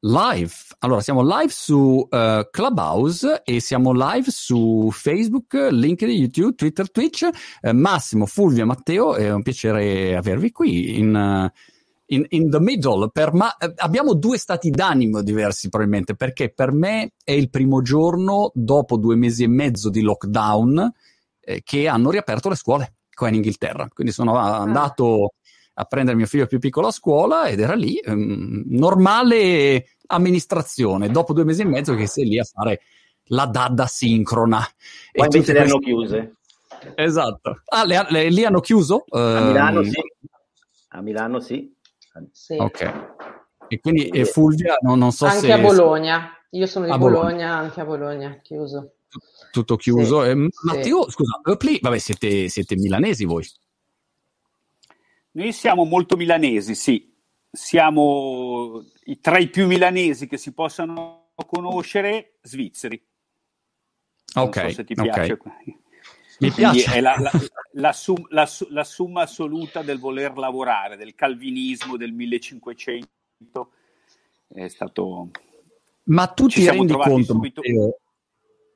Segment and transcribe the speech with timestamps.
[0.00, 0.52] live.
[0.78, 7.28] Allora, siamo live su uh, Clubhouse e siamo live su Facebook, LinkedIn, YouTube, Twitter, Twitch.
[7.60, 11.58] Uh, Massimo, Fulvio, Matteo, è un piacere avervi qui in, uh,
[12.06, 13.10] in, in the middle.
[13.32, 18.96] Ma- abbiamo due stati d'animo diversi probabilmente, perché per me è il primo giorno dopo
[18.96, 20.92] due mesi e mezzo di lockdown
[21.40, 23.86] eh, che hanno riaperto le scuole qua in Inghilterra.
[23.92, 24.60] Quindi sono ah.
[24.60, 25.34] andato
[25.80, 31.32] a prendere mio figlio più piccolo a scuola ed era lì, um, normale amministrazione, dopo
[31.32, 32.82] due mesi e mezzo che sei lì a fare
[33.24, 34.60] la DAD sincrona.
[35.12, 36.34] Poi invece le hanno chiuse.
[36.94, 37.62] Esatto.
[37.66, 39.04] Ah, le, le, lì hanno chiuso?
[39.10, 40.00] A Milano um, sì.
[40.88, 41.72] A Milano sì.
[42.30, 42.56] sì.
[42.58, 43.16] Ok.
[43.68, 45.52] E quindi e Fulvia, no, non so anche se...
[45.52, 46.30] Anche a Bologna.
[46.50, 48.92] Io sono di Bologna, Bologna, anche a Bologna, chiuso.
[49.50, 50.24] Tutto chiuso.
[50.24, 50.30] Sì.
[50.30, 51.10] Eh, Matteo, sì.
[51.12, 53.46] scusa, Earplay, vabbè, siete, siete milanesi voi?
[55.32, 57.08] Noi siamo molto milanesi, sì.
[57.50, 58.84] Siamo
[59.20, 63.02] tra i più milanesi che si possano conoscere, svizzeri.
[64.34, 65.32] Non ok, so se ti piace.
[65.32, 65.78] Okay.
[66.40, 66.92] Mi piace.
[66.92, 67.30] È la, la,
[67.72, 73.72] la, sum, la, summa assoluta del voler lavorare, del calvinismo del 1500.
[74.48, 75.30] È stato...
[76.04, 77.60] Ma tu Ci ti rendi conto, subito...
[77.60, 77.98] Matteo,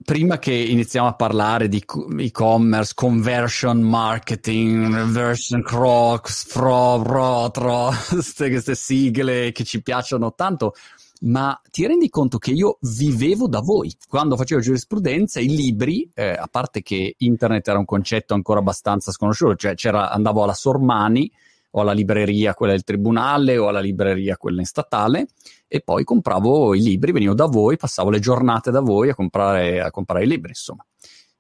[0.05, 1.83] prima che iniziamo a parlare di
[2.19, 7.91] e-commerce, conversion marketing, reversion crocs, fro, rotro,
[8.37, 10.75] queste sigle che ci piacciono tanto,
[11.23, 13.95] ma ti rendi conto che io vivevo da voi?
[14.07, 19.11] Quando facevo giurisprudenza, i libri, eh, a parte che internet era un concetto ancora abbastanza
[19.11, 21.31] sconosciuto, cioè andavo alla Sormani
[21.77, 25.29] o alla libreria, quella del tribunale, o alla libreria, quella in statale,
[25.67, 29.81] e poi compravo i libri, venivo da voi, passavo le giornate da voi a comprare,
[29.81, 30.85] a comprare i libri, insomma.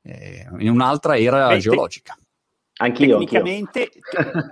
[0.02, 2.18] Eh, in un'altra era Beh, geologica.
[2.76, 3.90] Anch'io, tecnicamente,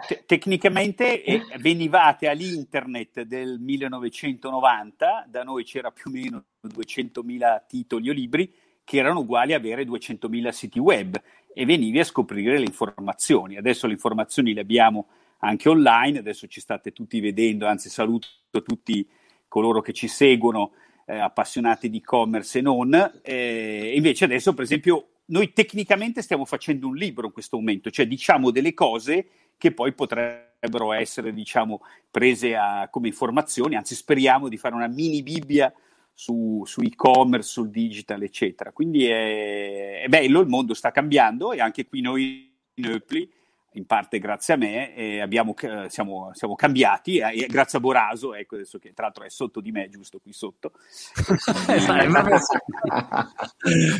[0.06, 8.08] te- tecnicamente eh, venivate all'internet del 1990, da noi c'era più o meno 200.000 titoli
[8.08, 11.20] o libri, che erano uguali a avere 200.000 siti web
[11.52, 13.56] e venivi a scoprire le informazioni.
[13.56, 15.08] Adesso le informazioni le abbiamo
[15.44, 18.28] anche online, adesso ci state tutti vedendo, anzi saluto
[18.64, 19.06] tutti
[19.48, 20.72] coloro che ci seguono,
[21.04, 23.20] eh, appassionati di e-commerce e non.
[23.22, 28.06] Eh, invece adesso, per esempio, noi tecnicamente stiamo facendo un libro in questo momento, cioè
[28.06, 29.26] diciamo delle cose
[29.58, 31.80] che poi potrebbero essere, diciamo,
[32.10, 35.72] prese a, come informazioni, anzi speriamo di fare una mini Bibbia
[36.14, 38.70] su, su e-commerce, sul digital, eccetera.
[38.70, 43.28] Quindi è, è bello, il mondo sta cambiando e anche qui noi in Eupli
[43.74, 45.54] in parte grazie a me, e abbiamo,
[45.88, 49.72] siamo, siamo, cambiati, eh, grazie a Boraso, ecco adesso che tra l'altro è sotto di
[49.72, 50.72] me, giusto qui sotto.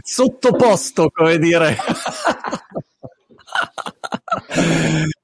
[0.03, 1.77] Sottoposto, come dire.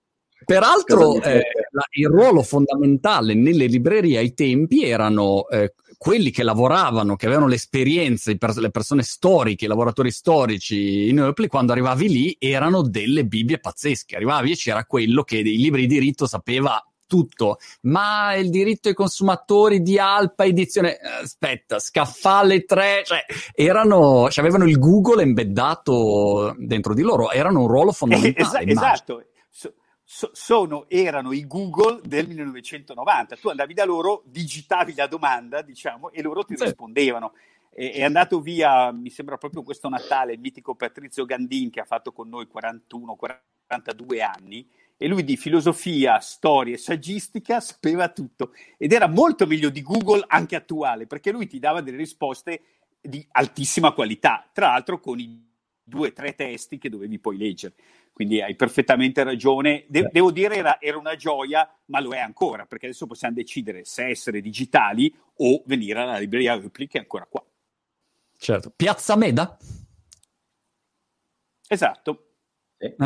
[0.48, 1.42] Peraltro eh,
[1.72, 7.48] la, il ruolo fondamentale nelle librerie ai tempi erano eh, quelli che lavoravano, che avevano
[7.48, 13.58] l'esperienza, le persone storiche, i lavoratori storici in Earplay, quando arrivavi lì erano delle bibbie
[13.58, 14.16] pazzesche.
[14.16, 18.94] Arrivavi e c'era quello che dei libri di diritto sapeva tutto, ma il diritto ai
[18.94, 23.22] consumatori di Alpa edizione, eh, aspetta, Scaffale 3, cioè
[23.54, 28.64] erano, cioè avevano il Google embeddato dentro di loro, erano un ruolo fondamentale.
[28.64, 29.22] Eh, esatto,
[30.10, 33.36] so, sono, erano i Google del 1990.
[33.36, 36.64] Tu andavi da loro, digitavi la domanda, diciamo, e loro ti sì.
[36.64, 37.34] rispondevano.
[37.70, 41.84] E, è andato via, mi sembra proprio questo Natale, il mitico Patrizio Gandin che ha
[41.84, 44.66] fatto con noi 41-42 anni
[44.96, 50.24] e lui di filosofia, storia e saggistica sapeva tutto ed era molto meglio di Google
[50.26, 52.62] anche attuale perché lui ti dava delle risposte
[53.00, 55.46] di altissima qualità, tra l'altro con i
[55.88, 57.74] due o tre testi che dovevi poi leggere.
[58.18, 59.84] Quindi hai perfettamente ragione.
[59.86, 63.84] De- devo dire era, era una gioia, ma lo è ancora, perché adesso possiamo decidere
[63.84, 67.46] se essere digitali o venire alla libreria Repli che è ancora qua.
[68.36, 68.72] Certo.
[68.74, 69.56] Piazza Meda?
[71.68, 72.30] Esatto.
[72.76, 72.96] Eh?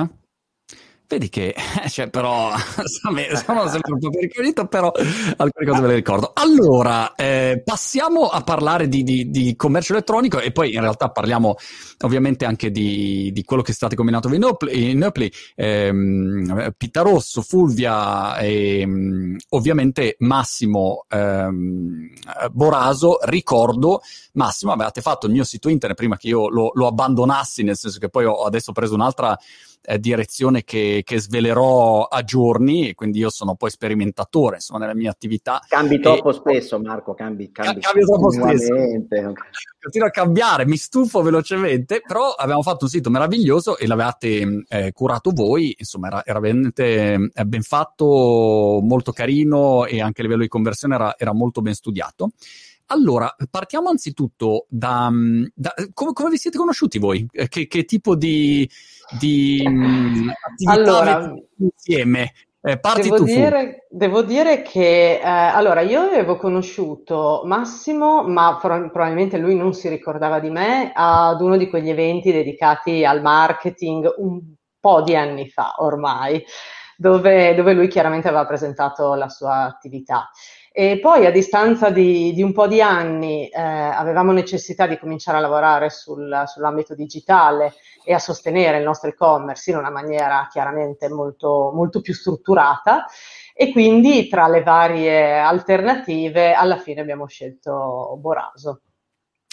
[1.13, 1.55] Vedi che,
[1.91, 2.53] cioè, però,
[2.89, 4.91] sono sempre un po' pericolito, però
[5.37, 6.31] alcune cose me le ricordo.
[6.33, 11.57] Allora, eh, passiamo a parlare di, di, di, commercio elettronico e poi in realtà parliamo
[12.05, 18.81] ovviamente anche di, di quello che è stato combinato in Earplay, ehm, Rosso, Fulvia e
[18.81, 22.09] ehm, ovviamente Massimo ehm,
[22.53, 23.19] Boraso.
[23.25, 24.01] Ricordo,
[24.33, 27.99] Massimo, avevate fatto il mio sito internet prima che io lo, lo abbandonassi, nel senso
[27.99, 29.39] che poi ho adesso preso un'altra
[29.83, 34.95] eh, direzione che, che, svelerò a giorni e quindi io sono poi sperimentatore insomma nella
[34.95, 35.61] mia attività.
[35.69, 38.75] Cambi troppo e, spesso Marco, cambi, cambi, cambi troppo spesso.
[39.81, 44.93] continua a cambiare, mi stufo velocemente, però abbiamo fatto un sito meraviglioso e l'avevate eh,
[44.93, 50.43] curato voi, insomma era, era veramente eh, ben fatto, molto carino e anche a livello
[50.43, 52.31] di conversione era, era molto ben studiato.
[52.93, 55.11] Allora, partiamo anzitutto da,
[55.55, 57.27] da come, come, vi siete conosciuti voi?
[57.33, 58.69] Eh, che, che tipo di,
[59.19, 62.33] di mm, attività allora, insieme?
[62.61, 68.91] Eh, parti devo, dire, devo dire che eh, allora io avevo conosciuto Massimo, ma pro-
[68.91, 74.15] probabilmente lui non si ricordava di me, ad uno di quegli eventi dedicati al marketing
[74.19, 74.39] un
[74.79, 76.45] po' di anni fa ormai,
[76.97, 80.31] dove, dove lui chiaramente aveva presentato la sua attività.
[80.75, 85.37] E poi a distanza di, di un po' di anni eh, avevamo necessità di cominciare
[85.37, 91.11] a lavorare sul, sull'ambito digitale e a sostenere il nostro e-commerce in una maniera chiaramente
[91.11, 93.05] molto, molto più strutturata
[93.55, 98.81] e quindi tra le varie alternative alla fine abbiamo scelto Boraso.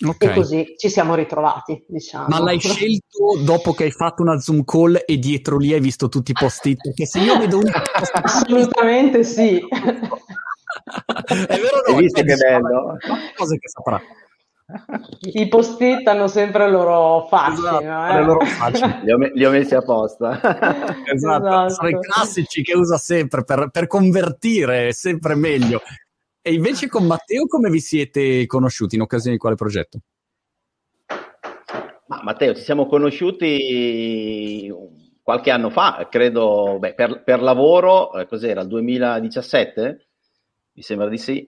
[0.02, 0.30] Okay.
[0.30, 2.28] E così ci siamo ritrovati, diciamo.
[2.30, 6.08] Ma l'hai scelto dopo che hai fatto una Zoom call e dietro lì hai visto
[6.08, 6.82] tutti i post-it?
[6.82, 7.64] Perché se io vedo un
[8.24, 9.62] Assolutamente sì.
[11.26, 11.96] È vero no?
[11.96, 12.98] Hai visto che bello?
[13.36, 14.02] Cose che saprà.
[15.34, 17.80] I post-it hanno sempre il loro fascino.
[17.80, 18.24] Esatto, eh?
[18.24, 18.40] loro
[19.04, 20.40] li, ho, li, ho, messi apposta.
[21.06, 25.82] esatto, esatto, sono i classici che usa sempre per, per convertire sempre meglio.
[26.42, 28.96] E invece con Matteo come vi siete conosciuti?
[28.96, 30.00] In occasione di quale progetto?
[32.08, 34.72] Ma Matteo, ci siamo conosciuti
[35.22, 40.09] qualche anno fa, credo, beh, per, per, lavoro, eh, cos'era, il 2017?
[40.80, 41.46] Mi sembra di sì,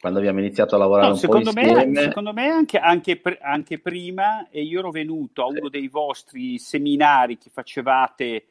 [0.00, 2.00] quando abbiamo iniziato a lavorare no, un secondo po' insieme.
[2.04, 7.36] secondo me anche, anche, anche, prima, e io ero venuto a uno dei vostri seminari
[7.36, 8.46] che facevate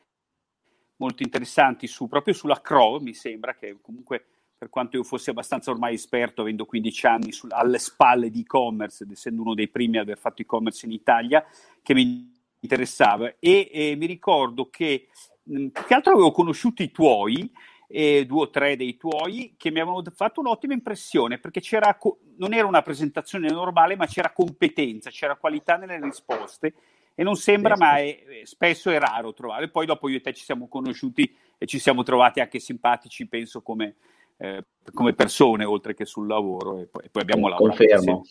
[0.98, 4.26] molto interessanti su, proprio sulla CRO, mi sembra, che comunque
[4.56, 9.06] per quanto io fossi abbastanza ormai esperto, avendo 15 anni sul, alle spalle di e-commerce,
[9.06, 11.44] ed essendo uno dei primi ad aver fatto e-commerce in Italia,
[11.82, 13.34] che mi interessava.
[13.40, 15.08] E, e mi ricordo che
[15.42, 17.52] mh, più che altro avevo conosciuto i tuoi,
[17.88, 21.98] e due o tre dei tuoi che mi avevano fatto un'ottima impressione perché c'era,
[22.38, 26.74] non era una presentazione normale, ma c'era competenza, c'era qualità nelle risposte
[27.16, 29.70] e non sembra, ma è, spesso è raro trovare.
[29.70, 33.62] Poi dopo io e te ci siamo conosciuti e ci siamo trovati anche simpatici, penso,
[33.62, 33.96] come,
[34.38, 37.78] eh, come persone, oltre che sul lavoro, e poi, e poi abbiamo lavorato.
[37.78, 38.24] Confermo.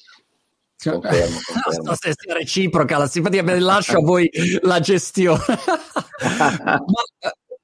[0.76, 1.94] Confermo, confermo.
[1.94, 4.28] Sta reciproca la simpatia, lascio a voi
[4.60, 5.40] la gestione.
[6.36, 6.78] Ma,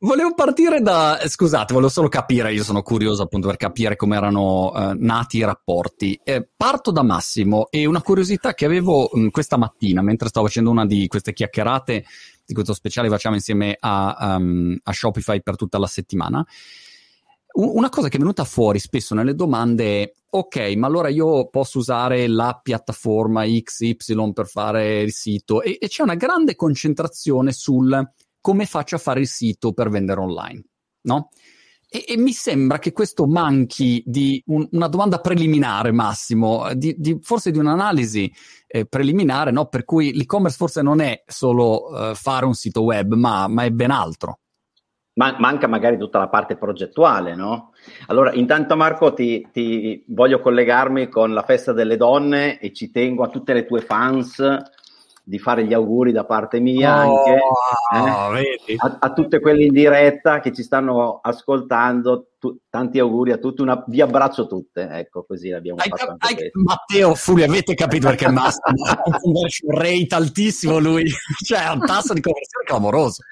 [0.03, 4.71] Volevo partire da, scusate, volevo solo capire, io sono curioso appunto per capire come erano
[4.71, 6.19] uh, nati i rapporti.
[6.25, 10.71] Eh, parto da Massimo e una curiosità che avevo mh, questa mattina mentre stavo facendo
[10.71, 12.07] una di queste chiacchierate
[12.47, 16.47] di questo speciale che facciamo insieme a, um, a Shopify per tutta la settimana.
[17.57, 21.77] una cosa che è venuta fuori spesso nelle domande è ok, ma allora io posso
[21.77, 28.11] usare la piattaforma XY per fare il sito e, e c'è una grande concentrazione sul
[28.41, 30.63] come faccio a fare il sito per vendere online,
[31.03, 31.31] no?
[31.93, 37.19] E, e mi sembra che questo manchi di un, una domanda preliminare, Massimo, di, di,
[37.21, 38.33] forse di un'analisi
[38.69, 39.67] eh, preliminare, no?
[39.67, 43.71] Per cui l'e-commerce forse non è solo eh, fare un sito web, ma, ma è
[43.71, 44.39] ben altro.
[45.15, 47.73] Man- manca magari tutta la parte progettuale, no?
[48.07, 53.25] Allora, intanto Marco ti, ti, voglio collegarmi con la festa delle donne e ci tengo
[53.25, 54.41] a tutte le tue fans
[55.31, 57.39] di fare gli auguri da parte mia oh, anche
[57.95, 62.25] eh, a, a, tutte quelle in diretta che ci stanno ascoltando.
[62.41, 64.89] Tu, tanti auguri a tutti, una, vi abbraccio tutte.
[64.91, 66.17] Ecco, così l'abbiamo hai, fatto.
[66.19, 71.05] Hai, Matteo, Fulvio, avete capito perché è Massimo ha un conversion rate altissimo lui,
[71.47, 73.23] cioè ha un tasso di conversione clamoroso.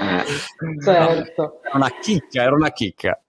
[0.00, 0.82] Eh.
[0.84, 1.60] Certo.
[1.64, 3.20] Era una chicca, era una chicca.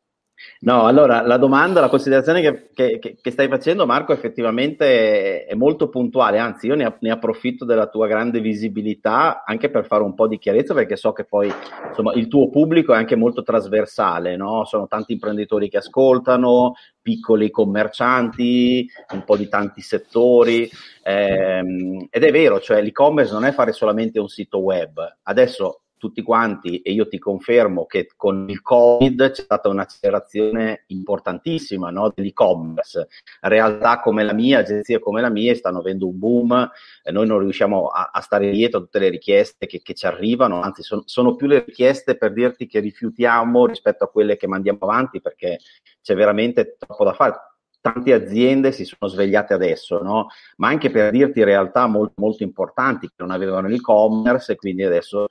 [0.64, 5.90] No, allora la domanda, la considerazione che, che, che, stai facendo, Marco, effettivamente è molto
[5.90, 10.28] puntuale, anzi io ne, ne, approfitto della tua grande visibilità anche per fare un po'
[10.28, 11.52] di chiarezza, perché so che poi
[11.88, 14.64] insomma, il tuo pubblico è anche molto trasversale, no?
[14.66, 20.70] sono tanti imprenditori che ascoltano, piccoli commercianti, un po' di tanti settori,
[21.04, 26.24] ehm, ed è vero, cioè l'e-commerce non è fare solamente un sito web, adesso tutti
[26.24, 33.08] quanti e io ti confermo che con il Covid c'è stata un'accelerazione importantissima no, dell'e-commerce.
[33.42, 36.72] Realtà come la mia, agenzie come la mia stanno avendo un boom
[37.04, 40.08] e noi non riusciamo a, a stare dietro a tutte le richieste che, che ci
[40.08, 44.48] arrivano, anzi son, sono più le richieste per dirti che rifiutiamo rispetto a quelle che
[44.48, 45.60] mandiamo avanti perché
[46.02, 47.36] c'è veramente troppo da fare
[47.80, 50.28] tante aziende si sono svegliate adesso, no?
[50.58, 55.28] ma anche per dirti realtà molto, molto importanti che non avevano l'e-commerce e quindi adesso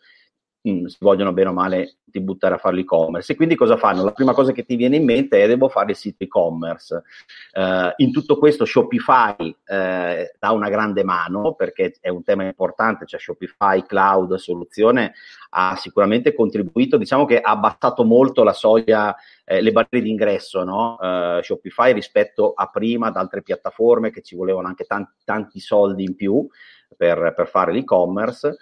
[0.63, 3.33] mh, si vogliono bene o male ti buttare a fare l'e-commerce.
[3.33, 4.03] E quindi cosa fanno?
[4.03, 7.03] La prima cosa che ti viene in mente è devo fare il sito e-commerce.
[7.53, 13.07] Uh, in tutto questo Shopify uh, dà una grande mano perché è un tema importante,
[13.07, 15.15] cioè Shopify, cloud, soluzione,
[15.51, 19.15] ha sicuramente contribuito, diciamo che ha abbassato molto la soglia,
[19.45, 20.97] eh, le barriere d'ingresso, no?
[21.01, 26.05] uh, Shopify rispetto a prima ad altre piattaforme che ci volevano anche tanti, tanti soldi
[26.05, 26.49] in più
[26.97, 28.57] per, per, fare l'e-commerce,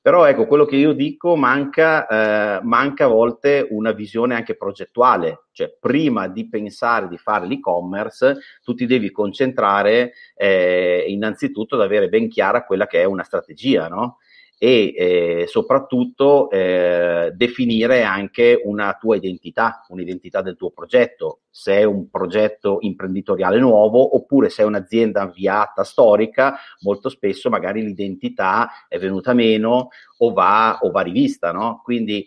[0.00, 5.44] però ecco, quello che io dico manca, eh, manca a volte una visione anche progettuale,
[5.52, 12.08] cioè prima di pensare di fare l'e-commerce tu ti devi concentrare eh, innanzitutto ad avere
[12.08, 14.18] ben chiara quella che è una strategia, no?
[14.64, 21.82] E eh, soprattutto eh, definire anche una tua identità, un'identità del tuo progetto, se è
[21.82, 29.00] un progetto imprenditoriale nuovo oppure se è un'azienda avviata storica, molto spesso magari l'identità è
[29.00, 29.88] venuta meno
[30.18, 31.80] o va, o va rivista, no?
[31.82, 32.24] Quindi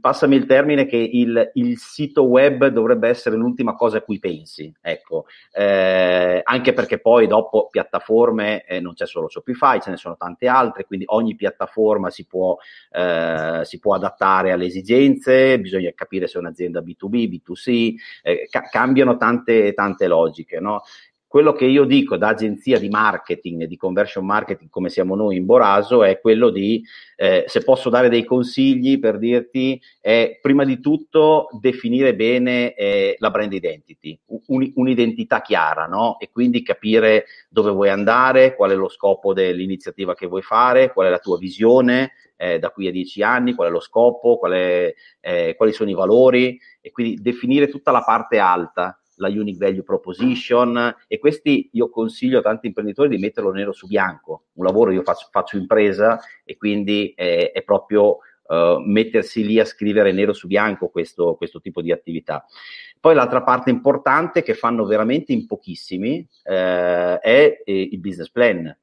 [0.00, 4.72] passami il termine che il, il, sito web dovrebbe essere l'ultima cosa a cui pensi,
[4.80, 10.16] ecco, eh, anche perché poi dopo piattaforme eh, non c'è solo Shopify, ce ne sono
[10.16, 12.56] tante altre, quindi ogni piattaforma si può,
[12.90, 18.68] eh, si può adattare alle esigenze, bisogna capire se è un'azienda B2B, B2C, eh, ca-
[18.70, 20.82] cambiano tante, tante logiche, no?
[21.28, 25.44] Quello che io dico da agenzia di marketing, di conversion marketing come siamo noi in
[25.44, 26.80] Boraso, è quello di,
[27.16, 33.16] eh, se posso dare dei consigli per dirti, è prima di tutto definire bene eh,
[33.18, 34.16] la brand identity,
[34.46, 36.16] un, un'identità chiara, no?
[36.20, 41.08] E quindi capire dove vuoi andare, qual è lo scopo dell'iniziativa che vuoi fare, qual
[41.08, 44.52] è la tua visione, eh, da qui a dieci anni, qual è lo scopo, qual
[44.52, 49.64] è, eh, quali sono i valori e quindi definire tutta la parte alta la unique
[49.64, 54.46] value proposition e questi io consiglio a tanti imprenditori di metterlo nero su bianco.
[54.54, 59.64] Un lavoro io faccio, faccio impresa e quindi è, è proprio uh, mettersi lì a
[59.64, 62.44] scrivere nero su bianco questo, questo, tipo di attività.
[63.00, 68.76] Poi l'altra parte importante che fanno veramente in pochissimi eh, è eh, il business plan.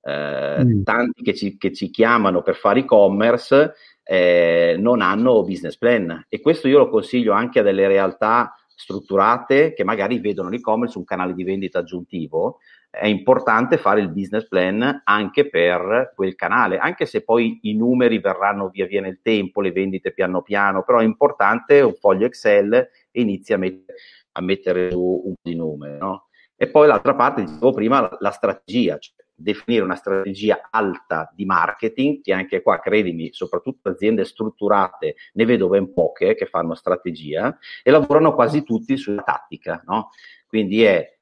[0.00, 0.82] Eh, mm.
[0.82, 3.74] Tanti che ci, che ci, chiamano per fare e-commerce
[4.04, 9.72] eh, non hanno business plan e questo io lo consiglio anche a delle realtà strutturate
[9.72, 12.58] che magari vedono l'e-commerce un canale di vendita aggiuntivo,
[12.90, 18.18] è importante fare il business plan anche per quel canale, anche se poi i numeri
[18.20, 22.74] verranno via via nel tempo, le vendite piano piano, però è importante un foglio Excel
[22.74, 23.92] e inizi a, met-
[24.32, 25.98] a mettere su un po' di numeri.
[25.98, 26.28] No?
[26.54, 31.44] E poi l'altra parte, dicevo prima, la, la strategia, cioè definire una strategia alta di
[31.44, 37.56] marketing, che anche qua, credimi, soprattutto aziende strutturate, ne vedo ben poche che fanno strategia
[37.82, 40.10] e lavorano quasi tutti sulla tattica, no?
[40.46, 41.16] Quindi è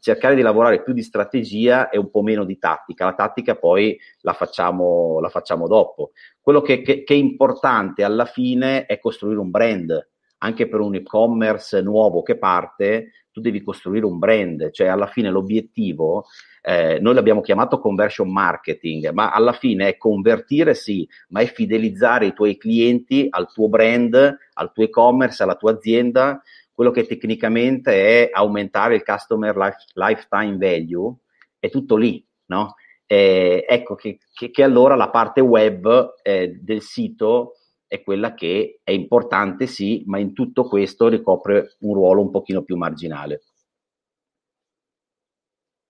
[0.00, 3.06] cercare di lavorare più di strategia e un po' meno di tattica.
[3.06, 6.12] La tattica poi la facciamo, la facciamo dopo.
[6.40, 10.94] Quello che, che, che è importante alla fine è costruire un brand, anche per un
[10.94, 16.26] e-commerce nuovo che parte, tu devi costruire un brand, cioè alla fine l'obiettivo
[16.60, 22.26] eh, noi l'abbiamo chiamato conversion marketing, ma alla fine è convertire sì, ma è fidelizzare
[22.26, 26.42] i tuoi clienti al tuo brand, al tuo e-commerce, alla tua azienda,
[26.72, 27.92] quello che tecnicamente
[28.24, 31.14] è aumentare il customer life, lifetime value,
[31.58, 32.74] è tutto lì, no?
[33.06, 37.54] Eh, ecco che, che, che, allora la parte web eh, del sito
[37.88, 42.62] è quella che è importante, sì, ma in tutto questo ricopre un ruolo un pochino
[42.62, 43.42] più marginale.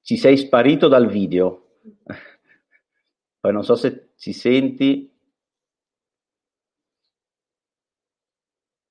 [0.00, 1.81] Ci sei sparito dal video.
[3.40, 5.12] Poi non so se ci senti.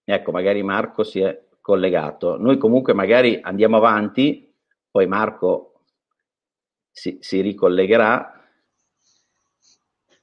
[0.04, 2.38] Ecco, magari Marco si è collegato.
[2.38, 4.54] Noi comunque magari andiamo avanti,
[4.92, 5.86] poi Marco
[6.92, 8.37] si, si ricollegherà.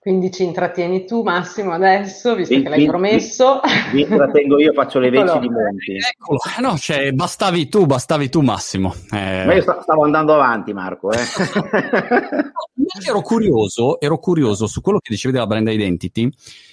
[0.04, 3.62] Quindi ci intrattieni tu Massimo adesso, visto vi, che l'hai vi, promesso.
[3.90, 5.96] Vi, vi intrattengo io, faccio le veci di Monti.
[5.96, 8.94] Eccolo, eh, no, cioè, bastavi tu, bastavi tu Massimo.
[9.10, 9.44] Eh...
[9.46, 11.10] Ma io stavo andando avanti Marco.
[11.10, 11.16] Eh.
[13.08, 16.28] ero, curioso, ero curioso su quello che dicevi della brand identity,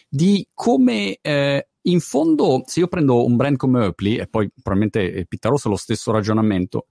[0.09, 5.25] di come eh, in fondo, se io prendo un brand come Oakley, e poi probabilmente
[5.25, 6.88] Pittarosso lo stesso ragionamento,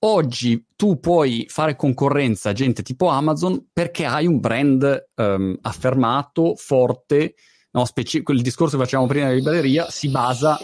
[0.00, 6.54] Oggi tu puoi fare concorrenza a gente tipo Amazon perché hai un brand um, affermato,
[6.54, 7.34] forte,
[7.72, 10.56] no, speci- il discorso che facevamo prima della libreria si basa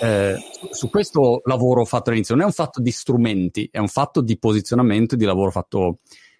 [0.00, 0.36] eh,
[0.70, 2.34] su questo lavoro fatto all'inizio.
[2.34, 5.98] Non è un fatto di strumenti, è un fatto di posizionamento e di lavoro fatto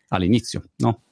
[0.08, 1.02] all'inizio, no?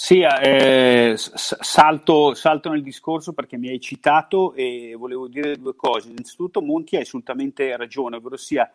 [0.00, 6.08] Sì, eh, salto, salto, nel discorso perché mi hai citato e volevo dire due cose.
[6.08, 8.72] Innanzitutto Monti ha assolutamente ragione, ovvero sia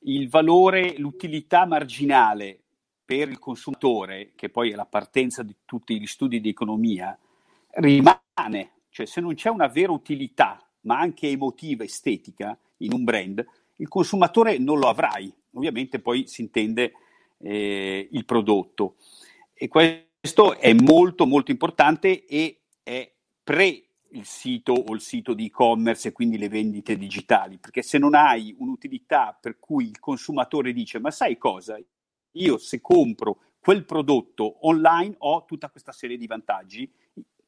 [0.00, 2.58] il valore, l'utilità marginale
[3.04, 7.16] per il consumatore, che poi è la partenza di tutti gli studi di economia,
[7.74, 8.72] rimane.
[8.90, 13.46] Cioè se non c'è una vera utilità, ma anche emotiva, estetica, in un brand,
[13.76, 15.32] il consumatore non lo avrai.
[15.52, 16.92] Ovviamente poi si intende
[17.38, 18.96] eh, il prodotto.
[19.54, 20.05] E questo
[20.58, 26.12] è molto molto importante e è pre il sito o il sito di e-commerce e
[26.12, 31.10] quindi le vendite digitali, perché se non hai un'utilità per cui il consumatore dice ma
[31.10, 31.78] sai cosa,
[32.32, 36.90] io se compro quel prodotto online ho tutta questa serie di vantaggi,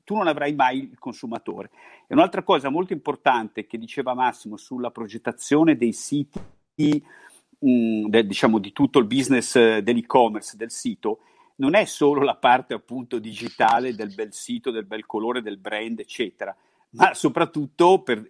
[0.03, 1.71] tu non avrai mai il consumatore.
[2.07, 6.41] E un'altra cosa molto importante che diceva Massimo sulla progettazione dei siti,
[6.75, 11.21] mh, mm, de, diciamo di tutto il business eh, dell'e-commerce, del sito,
[11.59, 15.99] non è solo la parte appunto digitale del bel sito, del bel colore, del brand,
[15.99, 16.55] eccetera,
[16.91, 18.29] ma soprattutto per,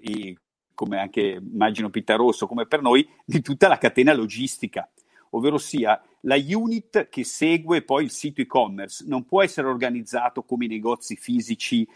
[0.75, 4.88] come anche immagino Rosso, come per noi, di tutta la catena logistica,
[5.30, 10.64] ovvero sia la unit che segue poi il sito e-commerce non può essere organizzato come
[10.64, 11.87] i negozi fisici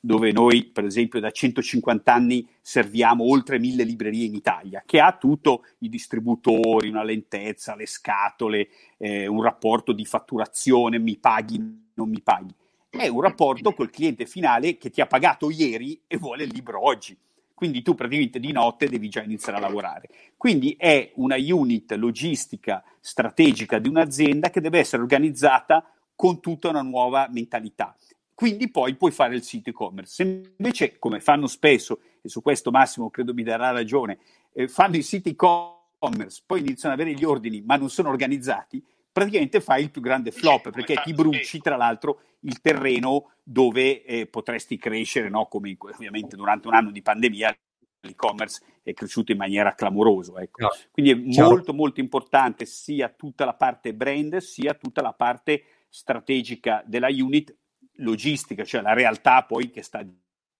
[0.00, 5.16] dove noi, per esempio, da 150 anni serviamo oltre mille librerie in Italia, che ha
[5.16, 11.58] tutto i distributori, una lentezza, le scatole, eh, un rapporto di fatturazione, mi paghi,
[11.94, 12.54] non mi paghi.
[12.88, 16.82] È un rapporto col cliente finale che ti ha pagato ieri e vuole il libro
[16.84, 17.16] oggi.
[17.52, 20.08] Quindi tu praticamente di notte devi già iniziare a lavorare.
[20.36, 26.82] Quindi è una unit logistica strategica di un'azienda che deve essere organizzata con tutta una
[26.82, 27.96] nuova mentalità
[28.38, 30.14] quindi poi puoi fare il sito e-commerce.
[30.14, 30.22] Se
[30.56, 34.20] invece, come fanno spesso, e su questo Massimo credo mi darà ragione,
[34.52, 38.80] eh, fanno i siti e-commerce, poi iniziano ad avere gli ordini, ma non sono organizzati,
[39.10, 44.28] praticamente fai il più grande flop perché ti bruci tra l'altro il terreno dove eh,
[44.28, 45.46] potresti crescere, no?
[45.46, 47.58] come ovviamente durante un anno di pandemia
[48.02, 50.40] l'e-commerce è cresciuto in maniera clamorosa.
[50.40, 50.62] Ecco.
[50.62, 51.48] No, Quindi è chiaro.
[51.48, 57.52] molto molto importante sia tutta la parte brand sia tutta la parte strategica della unit
[57.98, 60.04] logistica, cioè la realtà poi che sta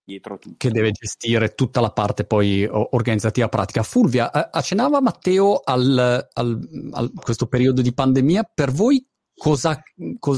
[0.04, 0.57] dietro tutto.
[0.57, 3.83] Che deve gestire tutta la parte poi organizzativa pratica.
[3.83, 9.07] Fulvia, accennava Matteo al, al, al questo periodo di pandemia, per voi
[9.38, 9.83] cosa,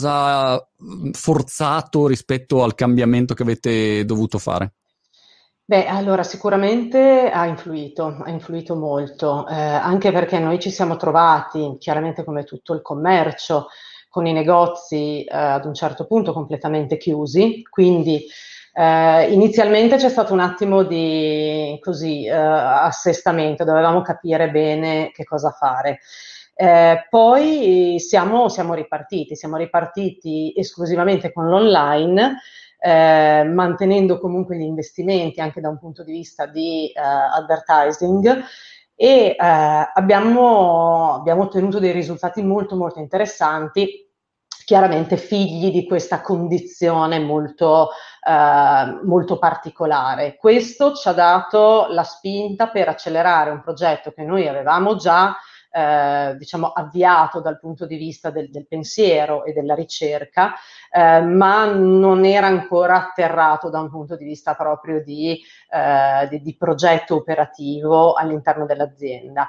[0.02, 0.68] ha
[1.12, 4.74] forzato rispetto al cambiamento che avete dovuto fare?
[5.64, 11.76] Beh, allora sicuramente ha influito, ha influito molto, eh, anche perché noi ci siamo trovati,
[11.78, 13.68] chiaramente come tutto il commercio,
[14.10, 18.26] con i negozi eh, ad un certo punto completamente chiusi, quindi
[18.74, 25.50] eh, inizialmente c'è stato un attimo di così, eh, assestamento, dovevamo capire bene che cosa
[25.50, 26.00] fare.
[26.54, 32.38] Eh, poi siamo, siamo, ripartiti, siamo ripartiti esclusivamente con l'online,
[32.78, 38.42] eh, mantenendo comunque gli investimenti anche da un punto di vista di eh, advertising
[39.02, 39.36] e eh,
[39.94, 44.06] abbiamo, abbiamo ottenuto dei risultati molto molto interessanti
[44.66, 47.88] chiaramente figli di questa condizione molto,
[48.22, 50.36] eh, molto, particolare.
[50.36, 55.34] Questo ci ha dato la spinta per accelerare un progetto che noi avevamo già
[55.70, 60.54] eh, diciamo, avviato dal punto di vista del, del pensiero e della ricerca,
[60.90, 66.42] eh, ma non era ancora atterrato da un punto di vista proprio di, eh, di,
[66.42, 69.48] di progetto operativo all'interno dell'azienda.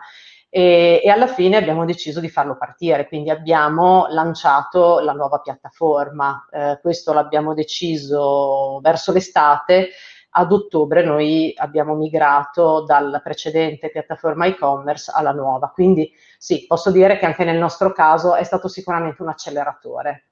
[0.53, 6.45] E, e, alla fine abbiamo deciso di farlo partire, quindi abbiamo lanciato la nuova piattaforma.
[6.51, 9.91] Eh, questo l'abbiamo deciso verso l'estate
[10.33, 15.69] ad ottobre noi abbiamo migrato dalla precedente piattaforma e-commerce alla nuova.
[15.69, 20.25] Quindi sì, posso dire che anche nel nostro caso è stato sicuramente un acceleratore.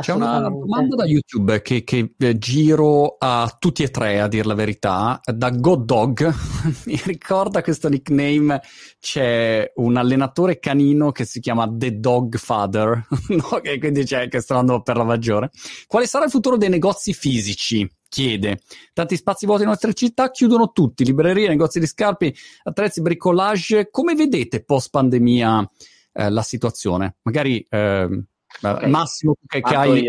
[0.00, 4.46] C'è una domanda da YouTube che, che eh, giro a tutti e tre, a dire
[4.46, 6.34] la verità, da God Dog.
[6.84, 8.60] Mi ricorda questo nickname,
[9.00, 13.60] c'è un allenatore canino che si chiama The Dog Father, no?
[13.62, 15.50] che quindi c'è che sta andando per la maggiore.
[15.86, 17.90] Quale sarà il futuro dei negozi fisici?
[18.08, 18.60] Chiede.
[18.92, 23.90] Tanti spazi vuoti nelle nostre città chiudono tutti, librerie, negozi di scarpe, attrezzi, bricolage.
[23.90, 25.70] Come vedete post pandemia
[26.12, 27.16] eh, la situazione?
[27.22, 28.24] Magari eh,
[28.62, 28.88] okay.
[28.88, 30.08] Massimo che, che hai...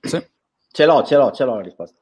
[0.00, 0.24] Sì?
[0.70, 1.98] Ce l'ho, ce l'ho, ce l'ho la risposta.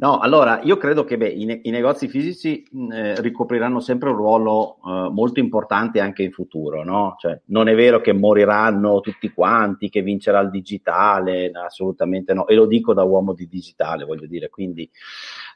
[0.00, 4.14] No, allora io credo che beh, i, ne- i, negozi fisici eh, ricopriranno sempre un
[4.16, 7.16] ruolo eh, molto importante anche in futuro, no?
[7.18, 12.54] Cioè, non è vero che moriranno tutti quanti, che vincerà il digitale, assolutamente no, e
[12.54, 14.88] lo dico da uomo di digitale, voglio dire, quindi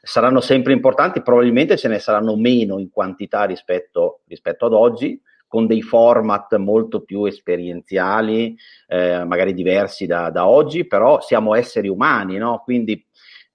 [0.01, 5.67] saranno sempre importanti, probabilmente ce ne saranno meno in quantità rispetto, rispetto ad oggi, con
[5.67, 12.37] dei format molto più esperienziali, eh, magari diversi da, da oggi, però siamo esseri umani,
[12.37, 12.61] no?
[12.63, 13.05] Quindi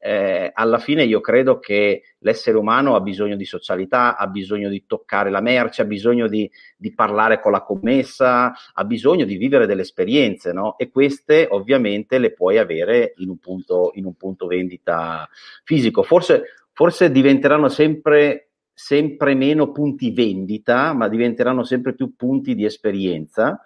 [0.08, 4.84] eh, alla fine io credo che l'essere umano ha bisogno di socialità, ha bisogno di
[4.86, 9.66] toccare la merce, ha bisogno di, di parlare con la commessa, ha bisogno di vivere
[9.66, 10.78] delle esperienze, no?
[10.78, 15.28] E queste ovviamente le puoi avere in un punto, in un punto vendita
[15.62, 16.02] fisico.
[16.02, 23.62] Forse, forse diventeranno sempre, sempre meno punti vendita, ma diventeranno sempre più punti di esperienza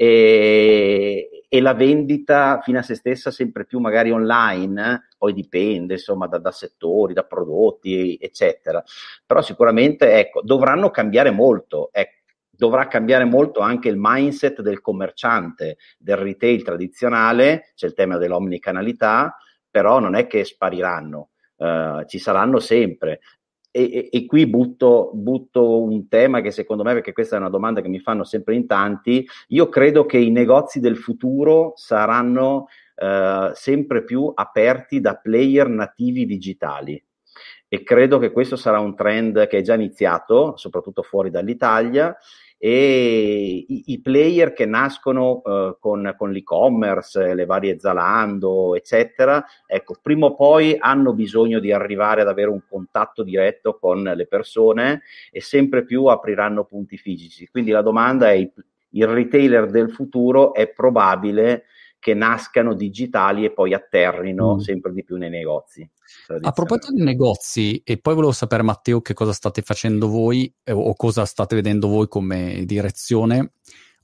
[0.00, 6.28] e, e, la vendita fino a se stessa sempre più magari online, poi dipende insomma
[6.28, 8.80] da, da, settori, da prodotti, eccetera.
[9.26, 11.88] Però sicuramente ecco, dovranno cambiare molto.
[11.90, 12.12] Ecco,
[12.48, 19.36] dovrà cambiare molto anche il mindset del commerciante, del retail tradizionale, c'è il tema dell'omnicanalità,
[19.68, 21.30] però non è che spariranno.
[21.56, 23.18] Uh, ci saranno sempre
[23.84, 27.80] e, e, qui butto, butto, un tema che secondo me, perché questa è una domanda
[27.80, 33.50] che mi fanno sempre in tanti, io credo che i negozi del futuro saranno eh,
[33.54, 37.02] sempre più aperti da player nativi digitali.
[37.68, 42.16] E credo che questo sarà un trend che è già iniziato, soprattutto fuori dall'Italia
[42.60, 49.94] e i, i player che nascono uh, con, con, l'e-commerce, le varie Zalando, eccetera, ecco,
[50.02, 55.02] prima o poi hanno bisogno di arrivare ad avere un contatto diretto con le persone
[55.30, 57.48] e sempre più apriranno punti fisici.
[57.48, 58.52] Quindi la domanda è il,
[58.90, 61.64] il retailer del futuro è probabile
[61.98, 64.58] che nascano digitali e poi atterrino mm.
[64.58, 65.88] sempre di più nei negozi.
[66.40, 70.72] A proposito di negozi, e poi volevo sapere Matteo che cosa state facendo voi eh,
[70.72, 73.52] o cosa state vedendo voi come direzione.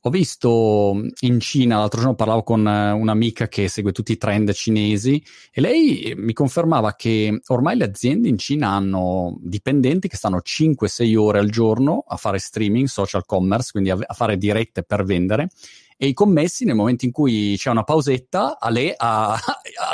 [0.06, 4.18] Ho visto mm, in Cina, l'altro giorno parlavo con eh, un'amica che segue tutti i
[4.18, 10.16] trend cinesi e lei mi confermava che ormai le aziende in Cina hanno dipendenti che
[10.16, 15.04] stanno 5-6 ore al giorno a fare streaming, social commerce, quindi a fare dirette per
[15.04, 15.48] vendere
[15.96, 19.38] e i commessi nel momento in cui c'è una pausetta a lei, a,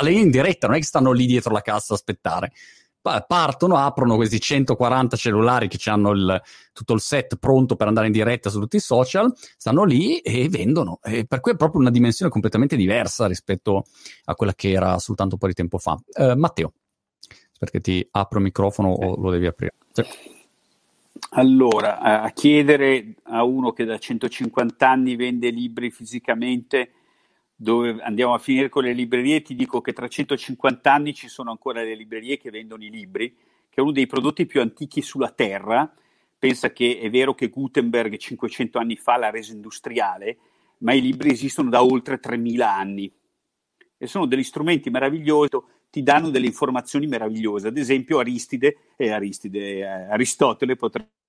[0.01, 2.51] lei in diretta, non è che stanno lì dietro la cassa a aspettare.
[3.01, 6.39] Partono, aprono questi 140 cellulari che hanno il,
[6.71, 10.47] tutto il set pronto per andare in diretta su tutti i social, stanno lì e
[10.49, 10.99] vendono.
[11.01, 13.85] E per cui è proprio una dimensione completamente diversa rispetto
[14.25, 15.97] a quella che era soltanto un po' di tempo fa.
[16.13, 16.73] Uh, Matteo,
[17.57, 19.73] perché ti apro il microfono o lo devi aprire?
[19.93, 20.40] Sì.
[21.33, 26.91] Allora, a chiedere a uno che da 150 anni vende libri fisicamente
[27.55, 31.51] dove andiamo a finire con le librerie, ti dico che tra 150 anni ci sono
[31.51, 33.33] ancora le librerie che vendono i libri,
[33.69, 35.89] che è uno dei prodotti più antichi sulla Terra.
[36.37, 40.37] Pensa che è vero che Gutenberg 500 anni fa l'ha reso industriale,
[40.79, 43.09] ma i libri esistono da oltre 3000 anni
[43.97, 45.57] e sono degli strumenti meravigliosi
[45.91, 47.67] ti danno delle informazioni meravigliose.
[47.67, 51.20] Ad esempio, Aristide, eh, Aristide eh, Aristotele potrebbe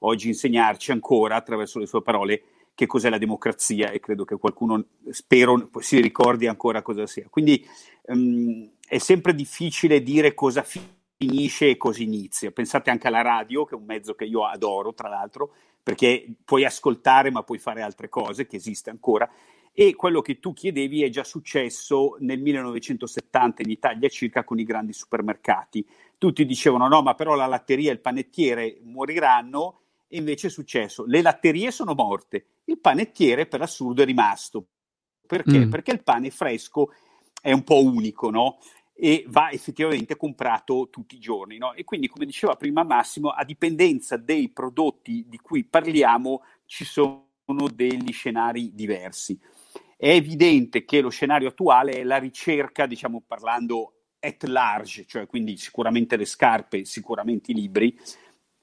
[0.00, 2.42] oggi insegnarci ancora attraverso le sue parole
[2.74, 7.26] che cos'è la democrazia e credo che qualcuno, spero, si ricordi ancora cosa sia.
[7.28, 7.66] Quindi
[8.06, 12.50] um, è sempre difficile dire cosa finisce e cosa inizia.
[12.50, 16.64] Pensate anche alla radio, che è un mezzo che io adoro, tra l'altro, perché puoi
[16.64, 19.30] ascoltare ma puoi fare altre cose, che esiste ancora,
[19.74, 24.64] e quello che tu chiedevi è già successo nel 1970 in Italia circa con i
[24.64, 25.86] grandi supermercati.
[26.18, 31.04] Tutti dicevano no, ma però la latteria e il panettiere moriranno e invece è successo.
[31.06, 34.66] Le latterie sono morte, il panettiere per assurdo è rimasto.
[35.26, 35.60] Perché?
[35.60, 35.70] Mm.
[35.70, 36.92] Perché il pane fresco
[37.40, 38.58] è un po' unico, no?
[38.94, 41.72] E va effettivamente comprato tutti i giorni, no?
[41.72, 47.24] E quindi, come diceva prima Massimo, a dipendenza dei prodotti di cui parliamo, ci sono
[47.74, 49.40] degli scenari diversi
[50.02, 55.56] è evidente che lo scenario attuale è la ricerca, diciamo parlando at large, cioè quindi
[55.56, 57.96] sicuramente le scarpe, sicuramente i libri,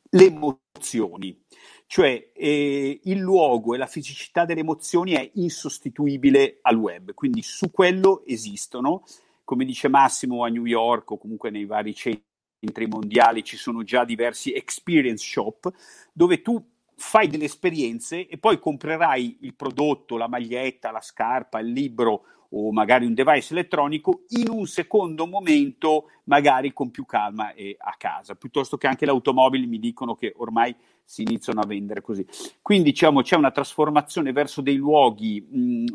[0.09, 1.41] le emozioni.
[1.87, 7.71] Cioè eh, il luogo e la fisicità delle emozioni è insostituibile al web, quindi su
[7.71, 9.05] quello esistono.
[9.45, 14.03] Come dice Massimo a New York o comunque nei vari centri mondiali ci sono già
[14.03, 15.71] diversi experience shop
[16.11, 16.61] dove tu
[16.99, 22.71] fai delle esperienze e poi comprerai il prodotto, la maglietta, la scarpa, il libro o
[22.71, 28.35] magari un device elettronico in un secondo momento, magari con più calma e a casa,
[28.35, 32.25] piuttosto che anche le automobili mi dicono che ormai si iniziano a vendere così.
[32.61, 35.85] Quindi diciamo c'è una trasformazione verso dei luoghi mh,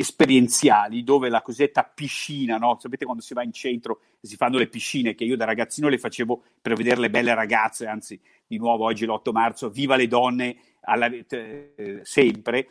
[0.00, 2.78] esperienziali dove la cosiddetta piscina, no?
[2.80, 5.88] sapete quando si va in centro e si fanno le piscine, che io da ragazzino
[5.88, 10.08] le facevo per vedere le belle ragazze, anzi di nuovo oggi l'8 marzo, viva le
[10.08, 12.68] donne alla, eh, sempre,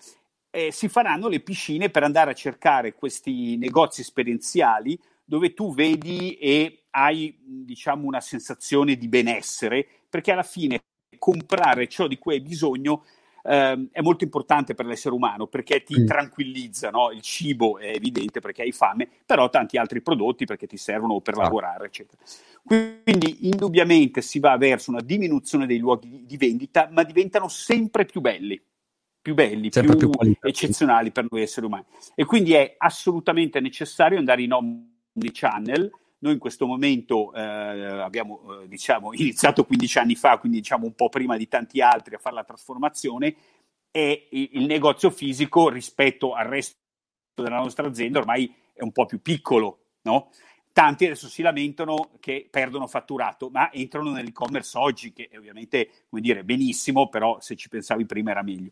[0.49, 6.33] eh, si faranno le piscine per andare a cercare questi negozi esperienziali dove tu vedi
[6.37, 10.81] e hai diciamo una sensazione di benessere, perché alla fine
[11.19, 13.03] comprare ciò di cui hai bisogno
[13.43, 16.05] ehm, è molto importante per l'essere umano perché ti mm.
[16.05, 17.11] tranquillizza, no?
[17.11, 21.35] il cibo è evidente perché hai fame, però tanti altri prodotti perché ti servono per
[21.35, 22.21] lavorare, eccetera.
[22.63, 28.21] Quindi indubbiamente si va verso una diminuzione dei luoghi di vendita, ma diventano sempre più
[28.21, 28.61] belli
[29.21, 30.09] più belli, più, più
[30.41, 31.85] eccezionali per noi esseri umani.
[32.15, 35.91] E quindi è assolutamente necessario andare in omnichannel.
[36.19, 40.93] Noi in questo momento eh, abbiamo eh, diciamo, iniziato 15 anni fa, quindi diciamo un
[40.93, 43.35] po' prima di tanti altri a fare la trasformazione
[43.91, 46.77] e il negozio fisico rispetto al resto
[47.35, 50.29] della nostra azienda ormai è un po' più piccolo, no?
[50.71, 56.21] Tanti adesso si lamentano che perdono fatturato, ma entrano nell'e-commerce oggi, che è ovviamente, come
[56.21, 58.71] dire, benissimo, però se ci pensavi prima era meglio.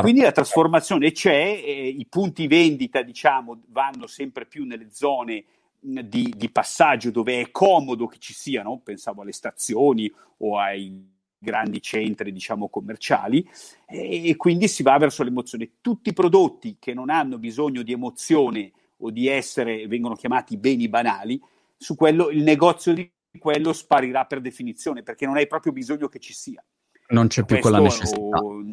[0.00, 5.44] Quindi la trasformazione c'è, eh, i punti vendita diciamo, vanno sempre più nelle zone
[5.82, 11.82] di, di, passaggio dove è comodo che ci siano, pensavo alle stazioni o ai grandi
[11.82, 13.44] centri diciamo commerciali
[13.84, 15.70] e, e quindi si va verso l'emozione.
[15.80, 20.88] Tutti i prodotti che non hanno bisogno di emozione o di essere, vengono chiamati beni
[20.88, 21.40] banali,
[21.76, 26.20] su quello il negozio di quello sparirà per definizione perché non hai proprio bisogno che
[26.20, 26.62] ci sia.
[27.08, 28.38] Non c'è più Questo, quella necessità.
[28.38, 28.64] O,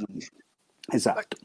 [0.91, 1.37] Esatto.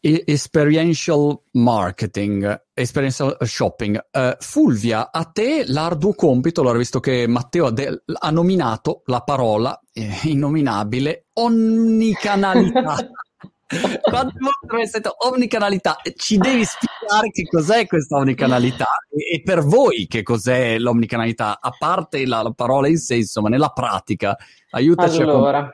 [0.00, 3.98] Experiential marketing, experiential shopping.
[4.12, 9.22] Uh, Fulvia, a te l'arduo compito, allora visto che Matteo ha, de- ha nominato la
[9.22, 12.96] parola eh, innominabile omnicanalità.
[13.66, 15.96] Quante volte hai detto omnicanalità?
[16.14, 21.72] Ci devi spiegare che cos'è questa omnicanalità e, e per voi che cos'è l'omnicanalità, a
[21.76, 24.36] parte la, la parola in sé, insomma, nella pratica.
[24.70, 25.58] Aiutaci allora.
[25.58, 25.70] a...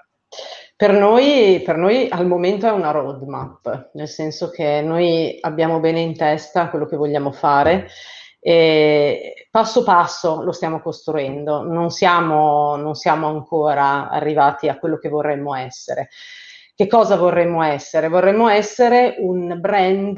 [0.82, 6.00] Per noi, per noi, al momento è una roadmap, nel senso che noi abbiamo bene
[6.00, 7.86] in testa quello che vogliamo fare
[8.40, 15.08] e passo passo lo stiamo costruendo, non siamo, non siamo ancora arrivati a quello che
[15.08, 16.08] vorremmo essere.
[16.74, 18.08] Che cosa vorremmo essere?
[18.08, 20.16] Vorremmo essere un brand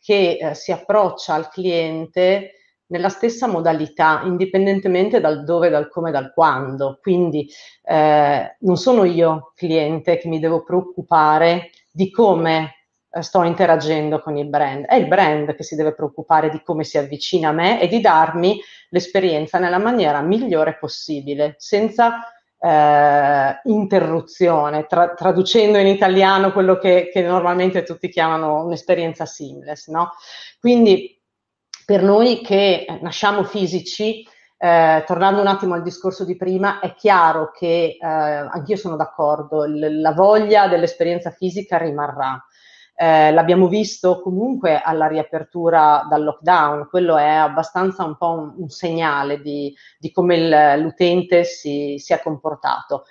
[0.00, 2.59] che eh, si approccia al cliente
[2.90, 6.98] nella stessa modalità, indipendentemente dal dove, dal come, dal quando.
[7.00, 7.48] Quindi
[7.82, 12.74] eh, non sono io cliente che mi devo preoccupare di come
[13.10, 16.84] eh, sto interagendo con il brand, è il brand che si deve preoccupare di come
[16.84, 22.20] si avvicina a me e di darmi l'esperienza nella maniera migliore possibile, senza
[22.58, 29.88] eh, interruzione, tra- traducendo in italiano quello che, che, normalmente tutti chiamano un'esperienza seamless.
[29.88, 30.10] No?
[30.58, 31.19] Quindi
[31.90, 34.24] per noi che nasciamo fisici,
[34.56, 39.64] eh, tornando un attimo al discorso di prima, è chiaro che eh, anch'io sono d'accordo,
[39.64, 42.40] l- la voglia dell'esperienza fisica rimarrà.
[42.94, 48.68] Eh, l'abbiamo visto comunque alla riapertura dal lockdown, quello è abbastanza un po' un, un
[48.68, 53.06] segnale di, di come il, l'utente si, si è comportato.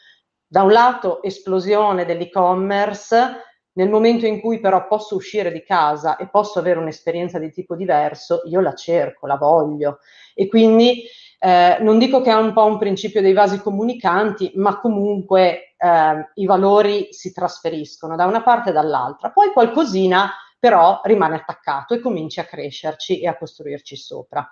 [0.47, 3.48] Da un lato esplosione dell'e-commerce,
[3.79, 7.77] nel momento in cui però posso uscire di casa e posso avere un'esperienza di tipo
[7.77, 9.99] diverso, io la cerco, la voglio.
[10.35, 11.03] E quindi
[11.39, 16.29] eh, non dico che è un po' un principio dei vasi comunicanti, ma comunque eh,
[16.33, 19.31] i valori si trasferiscono da una parte e dall'altra.
[19.31, 24.45] Poi qualcosina però rimane attaccato e comincia a crescerci e a costruirci sopra.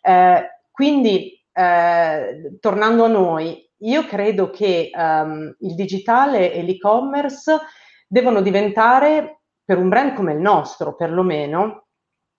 [0.00, 7.58] Eh, quindi, eh, tornando a noi, io credo che um, il digitale e l'e-commerce
[8.08, 11.84] devono diventare, per un brand come il nostro perlomeno,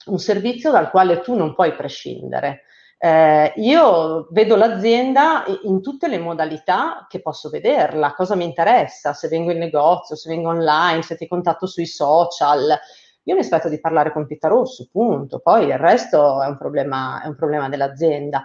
[0.07, 2.63] un servizio dal quale tu non puoi prescindere.
[3.01, 9.29] Eh, io vedo l'azienda in tutte le modalità che posso vederla, cosa mi interessa, se
[9.29, 12.77] vengo in negozio, se vengo online, se ti contatto sui social.
[13.23, 15.39] Io mi aspetto di parlare con Pita Rosso, punto.
[15.39, 18.43] Poi il resto è un problema, è un problema dell'azienda.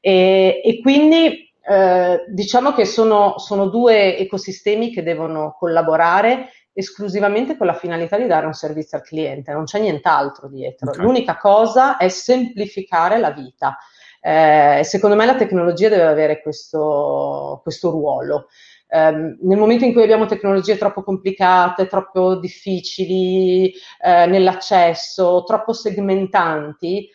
[0.00, 7.66] E, e quindi eh, diciamo che sono, sono due ecosistemi che devono collaborare esclusivamente con
[7.66, 10.90] la finalità di dare un servizio al cliente, non c'è nient'altro dietro.
[10.90, 11.02] Okay.
[11.02, 13.78] L'unica cosa è semplificare la vita.
[14.20, 18.48] Eh, secondo me la tecnologia deve avere questo, questo ruolo.
[18.88, 27.08] Eh, nel momento in cui abbiamo tecnologie troppo complicate, troppo difficili eh, nell'accesso, troppo segmentanti,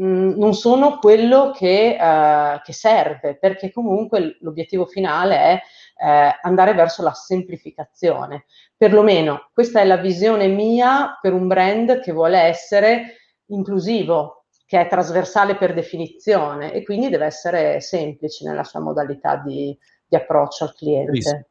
[0.00, 5.60] Mm, non sono quello che, eh, che, serve, perché comunque l'obiettivo finale è
[5.98, 8.44] eh, andare verso la semplificazione.
[8.76, 14.88] Perlomeno questa è la visione mia per un brand che vuole essere inclusivo, che è
[14.88, 20.74] trasversale per definizione e quindi deve essere semplice nella sua modalità di, di approccio al
[20.74, 21.48] cliente.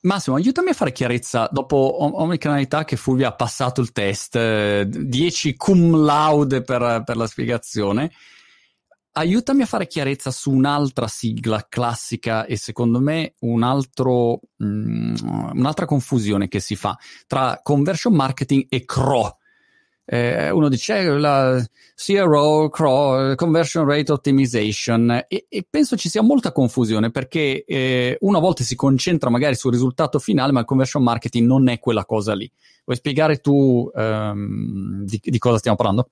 [0.00, 4.38] Massimo, aiutami a fare chiarezza dopo omnicanalità che Fulvia ha passato il test,
[4.82, 8.10] 10 eh, cum laude per, per la spiegazione.
[9.18, 15.14] Aiutami a fare chiarezza su un'altra sigla classica e secondo me un altro, mm,
[15.54, 19.36] un'altra confusione che si fa tra conversion marketing e CRO.
[20.10, 21.62] Eh, uno dice eh, la
[21.94, 28.38] CRO, CRO, Conversion Rate Optimization e, e penso ci sia molta confusione perché eh, una
[28.38, 32.34] volta si concentra magari sul risultato finale ma il conversion marketing non è quella cosa
[32.34, 32.50] lì.
[32.84, 36.08] Vuoi spiegare tu ehm, di, di cosa stiamo parlando?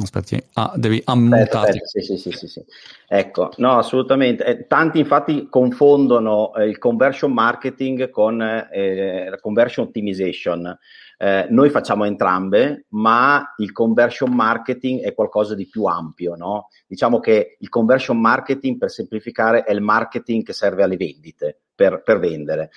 [0.00, 1.72] Aspetti, ah, devi ammutare.
[1.84, 2.64] Sì, sì, sì, sì, sì,
[3.08, 4.44] Ecco, no, assolutamente.
[4.44, 10.78] Eh, tanti infatti confondono eh, il conversion marketing con eh, la conversion optimization.
[11.20, 16.68] Eh, noi facciamo entrambe, ma il conversion marketing è qualcosa di più ampio, no?
[16.86, 22.02] Diciamo che il conversion marketing, per semplificare, è il marketing che serve alle vendite, per,
[22.04, 22.70] per vendere.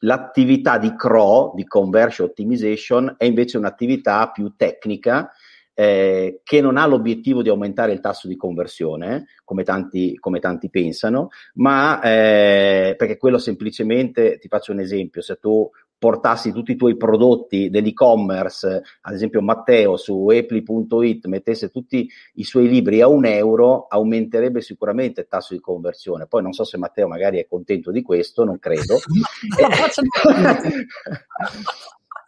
[0.00, 5.30] L'attività di CRO, di conversion optimization, è invece un'attività più tecnica
[5.78, 10.70] eh, che non ha l'obiettivo di aumentare il tasso di conversione, come tanti, come tanti
[10.70, 16.76] pensano, ma eh, perché quello semplicemente, ti faccio un esempio, se tu portassi tutti i
[16.76, 23.26] tuoi prodotti dell'e-commerce, ad esempio Matteo su epli.it mettesse tutti i suoi libri a un
[23.26, 26.26] euro, aumenterebbe sicuramente il tasso di conversione.
[26.26, 28.96] Poi non so se Matteo magari è contento di questo, non credo.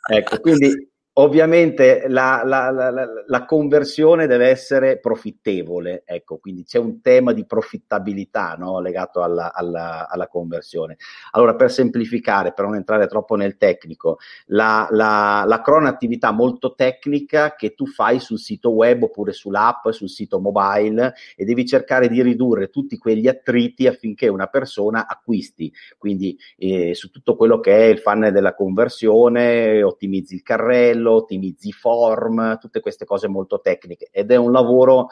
[0.10, 2.92] ecco, quindi Ovviamente la, la, la,
[3.26, 8.78] la, conversione deve essere profittevole, ecco, quindi c'è un tema di profittabilità no?
[8.80, 10.96] legato alla, alla, alla, conversione.
[11.32, 16.76] Allora, per semplificare, per non entrare troppo nel tecnico, la, la, la crona attività molto
[16.76, 22.06] tecnica che tu fai sul sito web oppure sull'app, sul sito mobile e devi cercare
[22.06, 27.76] di ridurre tutti quegli attriti affinché una persona acquisti, quindi eh, su tutto quello che
[27.76, 33.60] è il funnel della conversione, ottimizzi il carrello, modello, ottimizzi form, tutte queste cose molto
[33.60, 34.08] tecniche.
[34.12, 35.08] Ed è un lavoro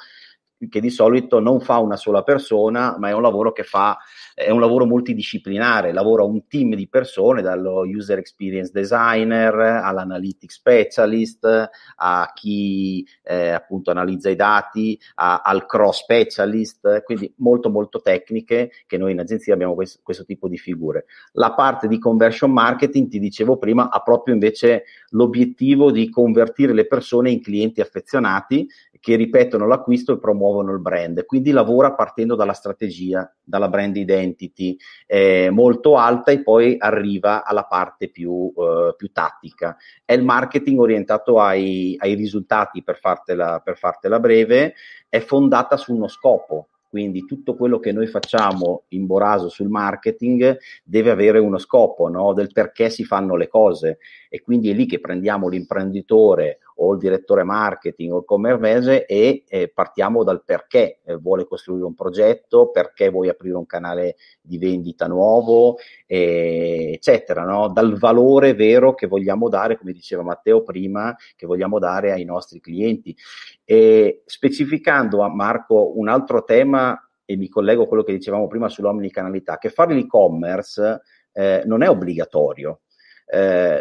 [0.68, 3.98] che di solito non fa una sola persona, ma è un lavoro che fa,
[4.34, 11.70] è un lavoro multidisciplinare, lavora un team di persone, dallo user experience designer all'analytics specialist,
[11.96, 18.70] a chi eh, appunto analizza i dati, a, al cross specialist, quindi molto molto tecniche
[18.86, 21.04] che noi in agenzia abbiamo questo, questo tipo di figure.
[21.32, 26.86] La parte di conversion marketing, ti dicevo prima, ha proprio invece l'obiettivo di convertire le
[26.86, 28.66] persone in clienti affezionati
[29.06, 31.26] che ripetono l'acquisto e promuovono il brand.
[31.26, 37.66] Quindi lavora partendo dalla strategia, dalla brand identity eh, molto alta e poi arriva alla
[37.66, 39.76] parte più, eh, più tattica.
[40.04, 44.74] È il marketing orientato ai, ai risultati, per fartela, per fartela breve,
[45.08, 50.58] è fondata su uno scopo, quindi tutto quello che noi facciamo in Boraso sul marketing
[50.82, 52.32] deve avere uno scopo, no?
[52.32, 56.98] del perché si fanno le cose e quindi è lì che prendiamo l'imprenditore o il
[56.98, 62.70] direttore marketing o il commerce e eh, partiamo dal perché eh, vuole costruire un progetto,
[62.70, 67.68] perché vuoi aprire un canale di vendita nuovo, eh, eccetera, no?
[67.68, 72.60] dal valore vero che vogliamo dare, come diceva Matteo prima, che vogliamo dare ai nostri
[72.60, 73.16] clienti.
[73.64, 78.68] E specificando a Marco un altro tema, e mi collego a quello che dicevamo prima
[78.68, 82.80] sull'omnicanalità, che fare l'e-commerce eh, non è obbligatorio.
[83.28, 83.80] Eh,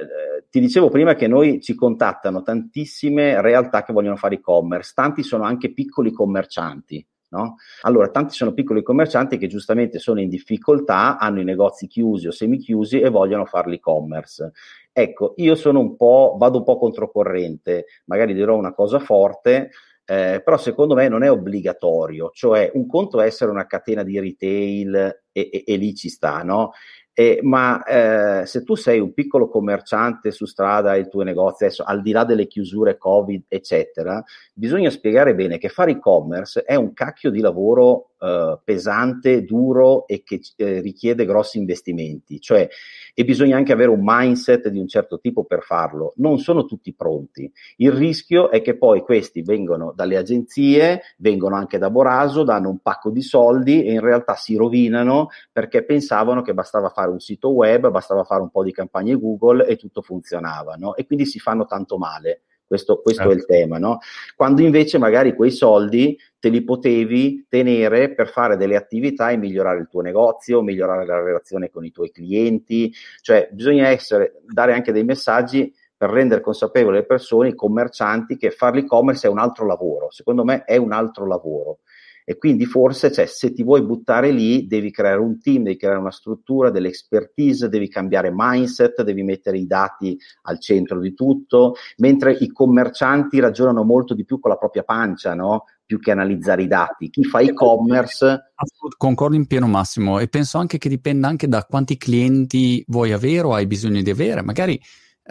[0.49, 5.43] ti dicevo prima che noi ci contattano tantissime realtà che vogliono fare e-commerce, tanti sono
[5.43, 7.05] anche piccoli commercianti.
[7.27, 7.57] No?
[7.81, 12.31] Allora, tanti sono piccoli commercianti che giustamente sono in difficoltà, hanno i negozi chiusi o
[12.31, 14.53] semi-chiusi e vogliono fare l'e-commerce.
[14.93, 19.71] Ecco, io sono un po', vado un po' controcorrente, magari dirò una cosa forte,
[20.05, 24.19] eh, però secondo me non è obbligatorio, cioè un conto è essere una catena di
[24.19, 26.71] retail e, e, e lì ci sta, no?
[27.17, 31.65] Eh, ma eh, se tu sei un piccolo commerciante su strada e il tuo negozio,
[31.65, 34.21] adesso al di là delle chiusure Covid, eccetera,
[34.53, 40.23] bisogna spiegare bene che fare e-commerce è un cacchio di lavoro eh, pesante, duro e
[40.23, 42.67] che eh, richiede grossi investimenti, cioè
[43.13, 46.13] e bisogna anche avere un mindset di un certo tipo per farlo.
[46.17, 47.49] Non sono tutti pronti.
[47.77, 52.79] Il rischio è che poi questi vengono dalle agenzie, vengono anche da Boraso, danno un
[52.79, 57.49] pacco di soldi e in realtà si rovinano perché pensavano che bastava fare un sito
[57.49, 60.95] web, bastava fare un po' di campagne Google e tutto funzionava, no?
[60.95, 62.41] E quindi si fanno tanto male.
[62.67, 63.37] Questo, questo certo.
[63.37, 63.99] è il tema, no?
[64.35, 69.79] Quando invece magari quei soldi te li potevi tenere per fare delle attività e migliorare
[69.79, 72.91] il tuo negozio, migliorare la relazione con i tuoi clienti,
[73.21, 78.51] cioè bisogna essere, dare anche dei messaggi per rendere consapevoli le persone, i commercianti, che
[78.51, 80.11] fare l'e-commerce è un altro lavoro.
[80.11, 81.79] Secondo me è un altro lavoro.
[82.25, 85.99] E quindi forse cioè, se ti vuoi buttare lì devi creare un team, devi creare
[85.99, 91.75] una struttura, delle expertise, devi cambiare mindset, devi mettere i dati al centro di tutto,
[91.97, 95.65] mentre i commercianti ragionano molto di più con la propria pancia, no?
[95.85, 97.11] più che analizzare i dati.
[97.11, 98.53] Chi fa e-commerce...
[98.97, 103.45] Concordo in pieno Massimo e penso anche che dipenda anche da quanti clienti vuoi avere
[103.45, 104.41] o hai bisogno di avere.
[104.41, 104.81] Magari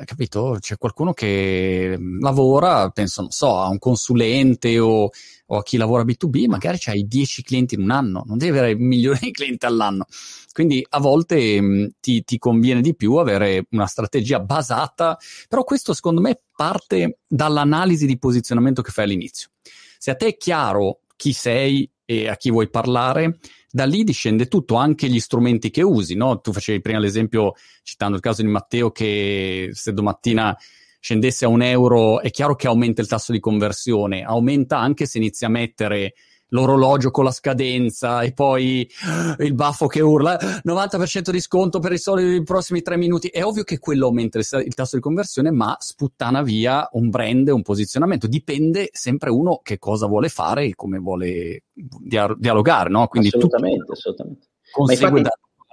[0.04, 0.56] capito?
[0.58, 5.10] C'è qualcuno che mm, lavora, penso, non so, a un consulente o,
[5.46, 8.74] o a chi lavora B2B, magari c'hai 10 clienti in un anno, non devi avere
[8.78, 10.06] milioni di clienti all'anno.
[10.52, 15.16] Quindi a volte mh, mm, ti, ti, conviene di più avere una strategia basata,
[15.48, 19.50] però questo secondo me parte dall'analisi di posizionamento che fai all'inizio.
[19.98, 23.38] Se a te è chiaro chi sei e a chi vuoi parlare,
[23.70, 26.40] da lì discende tutto, anche gli strumenti che usi, no?
[26.40, 30.56] Tu facevi prima l'esempio, citando il caso di Matteo, che se domattina
[31.00, 35.18] scendesse a un euro, è chiaro che aumenta il tasso di conversione, aumenta anche se
[35.18, 36.14] inizi a mettere
[36.54, 38.88] l'orologio con la scadenza e poi
[39.38, 43.28] il baffo che urla 90% di sconto per i soliti prossimi tre minuti.
[43.28, 47.62] È ovvio che quello aumenta il, tasso di conversione, ma sputtana via un brand, un
[47.62, 48.28] posizionamento.
[48.28, 53.08] Dipende sempre uno che cosa vuole fare e come vuole dia- dialogare, no?
[53.08, 54.46] Quindi assolutamente, assolutamente.
[54.70, 55.22] Consegue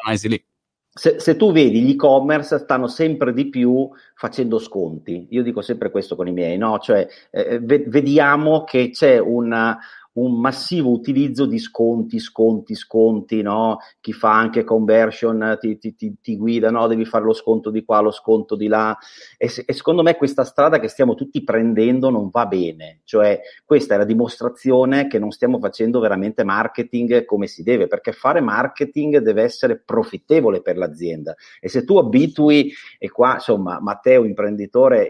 [0.03, 0.45] l'analisi lì.
[0.93, 5.89] Se, se, tu vedi gli e-commerce stanno sempre di più facendo sconti, io dico sempre
[5.89, 6.79] questo con i miei, no?
[6.79, 9.79] Cioè, eh, vediamo che c'è una,
[10.13, 13.77] un massivo utilizzo di sconti, sconti, sconti, no?
[14.01, 16.87] Chi fa anche conversion ti, ti, ti, ti guida, no?
[16.87, 18.97] Devi fare lo sconto di qua, lo sconto di là.
[19.37, 22.99] E, e, secondo me questa strada che stiamo tutti prendendo non va bene.
[23.05, 28.11] Cioè, questa è la dimostrazione che non stiamo facendo veramente marketing come si deve, perché
[28.11, 31.35] fare marketing deve essere profittevole per l'azienda.
[31.61, 35.09] E se tu abitui, e qua, insomma, Matteo, imprenditore,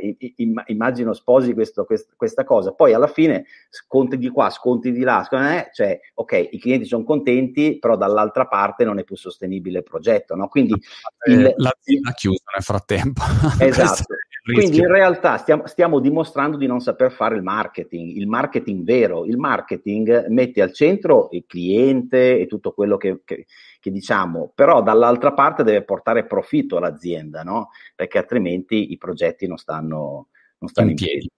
[0.65, 5.45] immagino sposi questo, questa cosa, poi alla fine sconti di qua, sconti di là, secondo
[5.45, 9.83] me, cioè, ok, i clienti sono contenti, però dall'altra parte non è più sostenibile il
[9.83, 10.47] progetto, no?
[10.47, 13.21] Quindi eh, il, l'azienda ha chiuso nel frattempo.
[13.59, 14.03] Esatto.
[14.43, 19.23] Quindi in realtà stiamo, stiamo, dimostrando di non saper fare il marketing, il marketing vero.
[19.25, 23.45] Il marketing mette al centro il cliente e tutto quello che, che,
[23.79, 27.69] che diciamo, però dall'altra parte deve portare profitto all'azienda, no?
[27.95, 31.19] Perché altrimenti i progetti non stanno, non stanno in, in piedi.
[31.19, 31.29] piedi.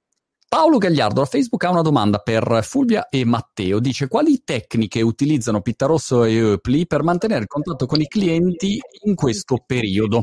[0.54, 3.80] Paolo Gagliardo da Facebook ha una domanda per Fulvia e Matteo.
[3.80, 9.16] Dice quali tecniche utilizzano Pittarosso e Eupli per mantenere il contatto con i clienti in
[9.16, 10.22] questo periodo?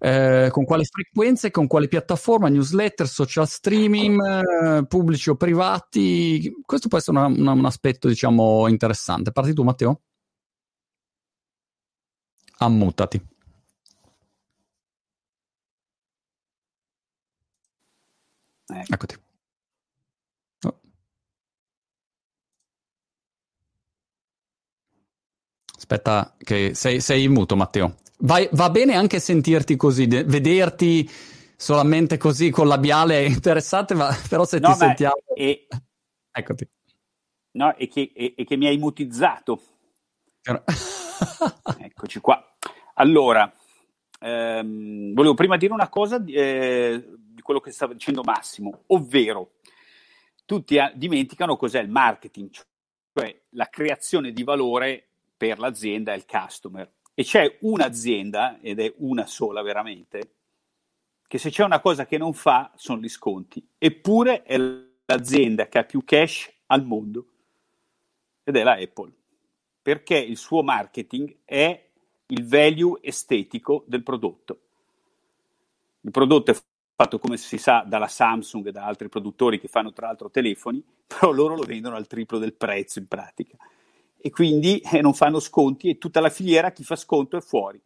[0.00, 6.52] Eh, con quale frequenza e con quale piattaforma, newsletter, social streaming, eh, pubblici o privati?
[6.64, 9.30] Questo può essere una, una, un aspetto, diciamo, interessante.
[9.30, 10.00] Parti tu, Matteo?
[12.58, 13.35] Ammutati.
[18.66, 18.94] Ecco.
[18.94, 19.16] Eccoti.
[20.64, 20.80] Oh.
[25.76, 27.96] Aspetta, che sei, sei in muto, Matteo.
[28.18, 31.08] Vai, va bene anche sentirti così, de- vederti
[31.56, 35.16] solamente così con labiale interessante, ma però se no, ti sentiamo...
[35.34, 35.66] È...
[36.32, 36.68] Eccoti.
[37.52, 39.62] No, è che, è, è che mi hai mutizzato.
[41.78, 42.42] Eccoci qua.
[42.94, 43.50] Allora,
[44.20, 47.04] ehm, volevo prima dire una cosa, eh,
[47.42, 49.52] quello che stava dicendo Massimo, ovvero
[50.44, 52.50] tutti a- dimenticano cos'è il marketing,
[53.12, 55.06] cioè la creazione di valore
[55.36, 56.90] per l'azienda e il customer.
[57.14, 60.34] E c'è un'azienda, ed è una sola veramente,
[61.26, 63.66] che se c'è una cosa che non fa sono gli sconti.
[63.78, 64.56] Eppure è
[65.04, 67.26] l'azienda che ha più cash al mondo
[68.44, 69.12] ed è la Apple,
[69.82, 71.85] perché il suo marketing è
[72.28, 74.60] il value estetico del prodotto.
[76.00, 76.56] Il prodotto è
[76.94, 80.82] fatto come si sa dalla Samsung e da altri produttori che fanno tra l'altro telefoni,
[81.06, 83.56] però loro lo vendono al triplo del prezzo in pratica.
[84.18, 87.80] E quindi eh, non fanno sconti e tutta la filiera chi fa sconto è fuori.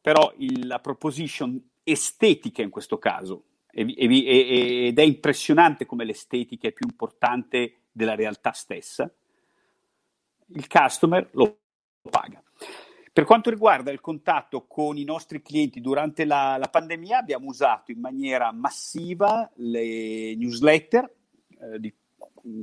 [0.00, 6.86] Però il, la proposition estetica in questo caso, ed è impressionante come l'estetica è più
[6.86, 9.10] importante della realtà stessa,
[10.54, 11.58] il customer lo
[12.10, 12.41] paga.
[13.14, 17.90] Per quanto riguarda il contatto con i nostri clienti durante la, la pandemia, abbiamo usato
[17.90, 21.14] in maniera massiva le newsletter
[21.60, 21.94] eh, di,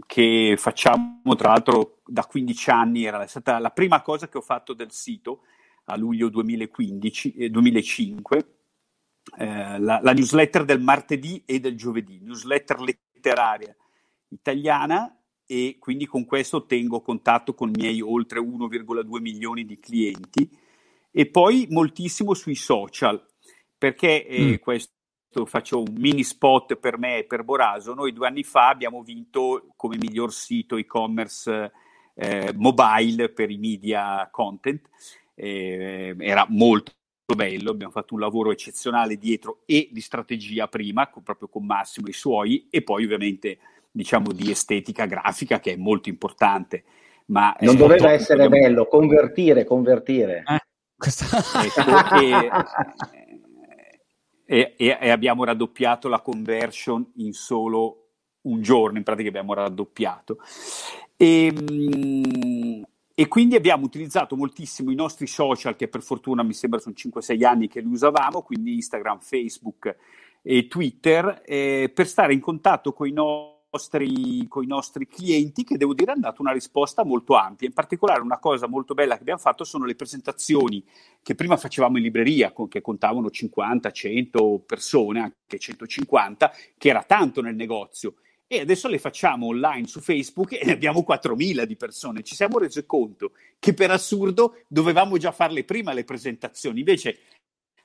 [0.07, 4.73] che facciamo tra l'altro da 15 anni, era stata la prima cosa che ho fatto
[4.73, 5.41] del sito
[5.85, 8.53] a luglio 2015, eh, 2005.
[9.37, 13.75] Eh, la, la, newsletter del martedì e del giovedì, newsletter letteraria
[14.29, 15.15] italiana
[15.51, 20.47] e quindi con questo tengo contatto con i miei oltre 1,2 milioni di clienti
[21.09, 23.19] e poi moltissimo sui social
[23.75, 24.53] perché eh, mm.
[24.61, 24.93] questo
[25.45, 27.95] faccio un mini spot per me e per Boraso.
[27.95, 31.71] Noi due anni fa abbiamo vinto come miglior sito e-commerce
[32.13, 34.87] eh, mobile per i media content.
[35.33, 36.93] Eh, era molto
[37.33, 42.05] bello, abbiamo fatto un lavoro eccezionale dietro e di strategia prima, con, proprio con Massimo
[42.05, 43.57] e i suoi, e poi ovviamente
[43.91, 46.83] diciamo di estetica grafica che è molto importante.
[47.25, 48.65] Ma non doveva essere abbiamo...
[48.65, 50.43] bello, convertire, convertire.
[50.47, 50.59] Eh,
[51.65, 52.49] ecco, e,
[54.45, 58.07] e, e, e, abbiamo raddoppiato la conversion in solo
[58.41, 60.39] un giorno, in pratica abbiamo raddoppiato.
[61.15, 62.83] E, ehm,
[63.13, 67.45] e quindi abbiamo utilizzato moltissimo i nostri social, che per fortuna mi sembra sono 5-6
[67.45, 69.93] anni che li usavamo, quindi Instagram, Facebook
[70.41, 75.63] e Twitter, eh, per stare in contatto con i nostri nostri, con i nostri clienti
[75.63, 77.67] che devo dire hanno dato una risposta molto ampia.
[77.67, 80.83] In particolare una cosa molto bella che abbiamo fatto sono le presentazioni
[81.21, 87.03] che prima facevamo in libreria, con, che contavano 50, 100 persone, anche 150, che era
[87.03, 88.15] tanto nel negozio.
[88.47, 92.23] E adesso le facciamo online su Facebook e ne abbiamo 4.000 di persone.
[92.23, 96.79] Ci siamo resi conto che per assurdo dovevamo già farle prima le presentazioni.
[96.79, 97.19] Invece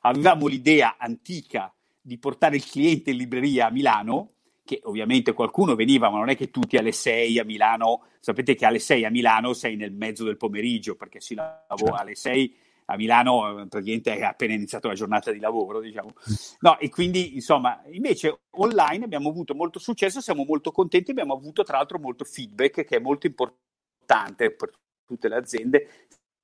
[0.01, 1.71] avevamo l'idea antica
[2.01, 4.34] di portare il cliente in libreria a Milano
[4.65, 8.65] che ovviamente qualcuno veniva, ma non è che tutti alle 6 a Milano, sapete che
[8.65, 11.95] alle 6 a Milano sei nel mezzo del pomeriggio, perché si lavora certo.
[11.95, 12.57] alle 6
[12.87, 16.13] a Milano eh, praticamente è appena iniziato la giornata di lavoro, diciamo.
[16.61, 21.63] No, e quindi, insomma, invece online abbiamo avuto molto successo, siamo molto contenti, abbiamo avuto
[21.63, 24.71] tra l'altro molto feedback che è molto importante per
[25.05, 25.89] tutte le aziende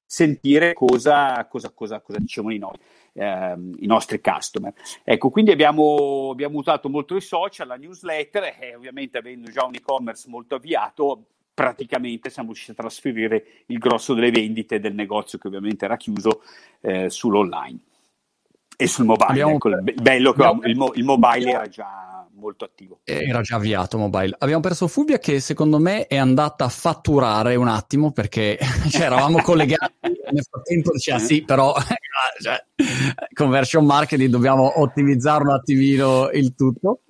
[0.04, 2.76] sentire cosa, cosa, cosa, cosa dicevano i, noi,
[3.12, 4.72] ehm, i, nostri customer.
[5.04, 9.74] Ecco, quindi abbiamo, abbiamo, usato molto i social, la newsletter e ovviamente avendo già un
[9.74, 15.48] e-commerce molto avviato, praticamente siamo riusciti a trasferire il grosso delle vendite del negozio che
[15.48, 16.42] ovviamente era chiuso
[16.80, 17.78] eh, sull'online
[18.76, 19.28] e sul mobile.
[19.28, 23.00] Abbiamo, ecco, il bello che abbiamo, il, mo, il mobile era già molto attivo.
[23.04, 24.34] Era già avviato mobile.
[24.38, 28.58] Abbiamo perso Fubia che secondo me è andata a fatturare un attimo perché
[28.88, 29.92] cioè, eravamo collegati
[30.32, 31.74] nel frattempo diceva sì, però
[32.40, 32.64] cioè,
[33.34, 37.00] conversion marketing dobbiamo ottimizzare un attimino il tutto.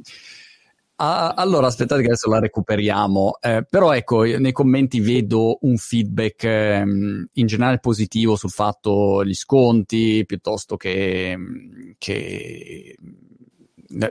[1.02, 3.38] Ah, allora, aspettate che adesso la recuperiamo.
[3.40, 6.82] Eh, però ecco, nei commenti vedo un feedback eh,
[7.32, 11.38] in generale positivo sul fatto gli sconti piuttosto che,
[11.96, 12.96] che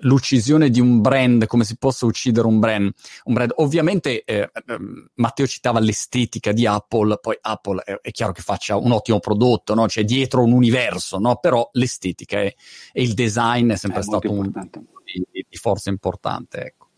[0.02, 2.92] l'uccisione di un brand, come si possa uccidere un brand.
[3.26, 3.54] Un brand.
[3.58, 8.76] Ovviamente eh, ehm, Matteo citava l'estetica di Apple, poi Apple è, è, chiaro che faccia
[8.76, 9.86] un ottimo prodotto, no?
[9.86, 11.38] c'è dietro un universo, no?
[11.38, 12.54] però l'estetica è,
[12.92, 16.64] e il design è sempre è stato un di, di, forza importante.
[16.66, 16.90] Ecco.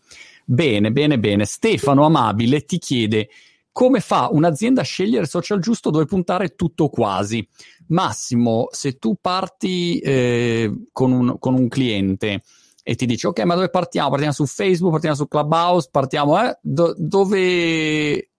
[0.44, 1.44] Bene, bene, bene.
[1.44, 3.28] Stefano Amabile ti chiede
[3.70, 7.46] come fa un'azienda a scegliere il social giusto dove puntare tutto quasi.
[7.88, 12.42] Massimo, se tu parti eh, con, un, con un cliente
[12.82, 14.08] e ti dice ok ma dove partiamo?
[14.10, 16.58] Partiamo su Facebook, partiamo su Clubhouse, partiamo eh?
[16.62, 18.30] Do- dove,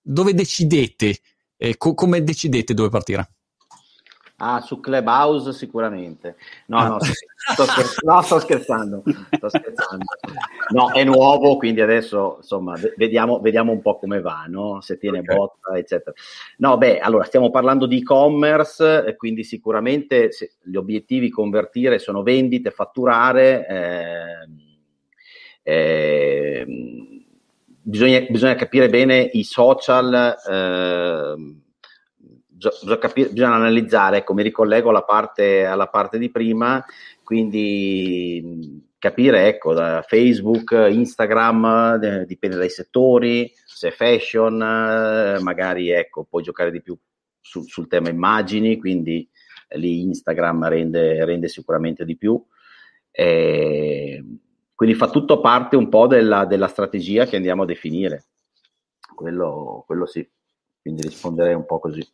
[0.00, 1.18] dove decidete?
[1.56, 3.30] Eh, co- come decidete dove partire?
[4.44, 6.34] Ah, su Clubhouse sicuramente.
[6.66, 9.04] No, no, sto, scherz- no, sto scherzando.
[9.30, 10.04] Sto scherzando.
[10.70, 14.80] No, è nuovo, quindi adesso insomma vediamo, vediamo un po' come va, no?
[14.80, 15.36] se tiene okay.
[15.36, 16.12] botta, eccetera.
[16.56, 20.30] No, beh, allora stiamo parlando di e-commerce, quindi sicuramente
[20.60, 23.66] gli obiettivi convertire sono vendite, fatturare.
[23.68, 24.48] Eh,
[25.62, 26.66] eh,
[27.80, 30.34] bisogna, bisogna, capire bene i social.
[30.50, 31.60] Eh,
[32.70, 36.84] bisogna, capire, bisogna analizzare, ecco, mi ricollego alla parte, alla parte di prima,
[37.24, 46.24] quindi capire, ecco, da Facebook, Instagram, eh, dipende dai settori, se fashion, eh, magari, ecco,
[46.24, 46.96] puoi giocare di più
[47.40, 49.28] su, sul tema immagini, quindi
[49.70, 52.40] lì Instagram rende, rende sicuramente di più.
[53.10, 54.24] E
[54.74, 58.26] quindi fa tutto parte un po' della, della strategia che andiamo a definire.
[59.14, 60.28] Quello, quello sì,
[60.80, 62.06] quindi risponderei un po' così.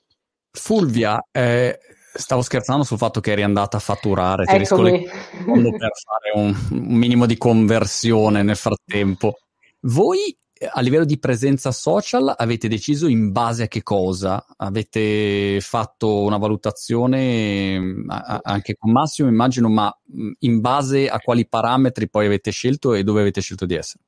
[0.59, 1.78] Fulvia, eh,
[2.12, 6.96] stavo scherzando sul fatto che eri andata a fatturare, ti riscolleghi per fare un, un,
[6.96, 9.38] minimo di conversione nel frattempo.
[9.82, 10.36] Voi
[10.72, 14.44] a livello di presenza social avete deciso in base a che cosa?
[14.56, 17.80] Avete fatto una valutazione
[18.42, 19.96] anche con Massimo, immagino, ma
[20.40, 24.02] in base a quali parametri poi avete scelto e dove avete scelto di essere?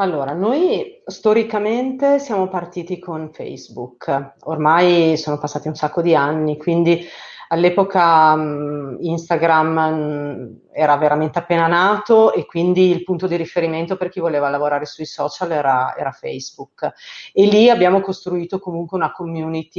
[0.00, 7.04] Allora, noi storicamente siamo partiti con Facebook, ormai sono passati un sacco di anni, quindi
[7.48, 14.08] all'epoca mh, Instagram mh, era veramente appena nato e quindi il punto di riferimento per
[14.08, 16.90] chi voleva lavorare sui social era, era Facebook.
[17.34, 19.70] E lì abbiamo costruito comunque una community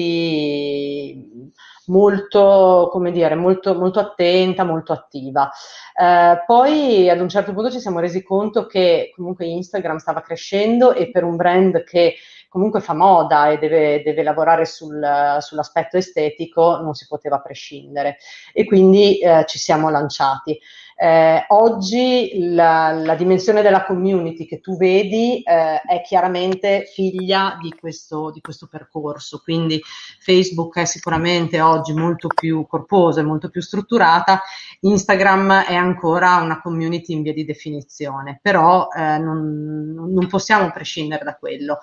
[1.88, 5.52] molto, come dire, molto, molto attenta, molto attiva.
[6.00, 10.94] Eh, poi ad un certo punto ci siamo resi conto che comunque Instagram stava crescendo
[10.94, 12.16] e per un brand che
[12.52, 15.02] comunque fa moda e deve, deve lavorare sul,
[15.40, 18.18] sull'aspetto estetico non si poteva prescindere
[18.52, 20.60] e quindi eh, ci siamo lanciati.
[20.96, 27.74] Eh, oggi la, la, dimensione della community che tu vedi eh, è chiaramente figlia di
[27.80, 29.82] questo, di questo, percorso, quindi
[30.20, 34.42] Facebook è sicuramente oggi molto più corposa e molto più strutturata,
[34.82, 41.24] Instagram è ancora una community in via di definizione, però eh, non, non possiamo prescindere
[41.24, 41.80] da quello.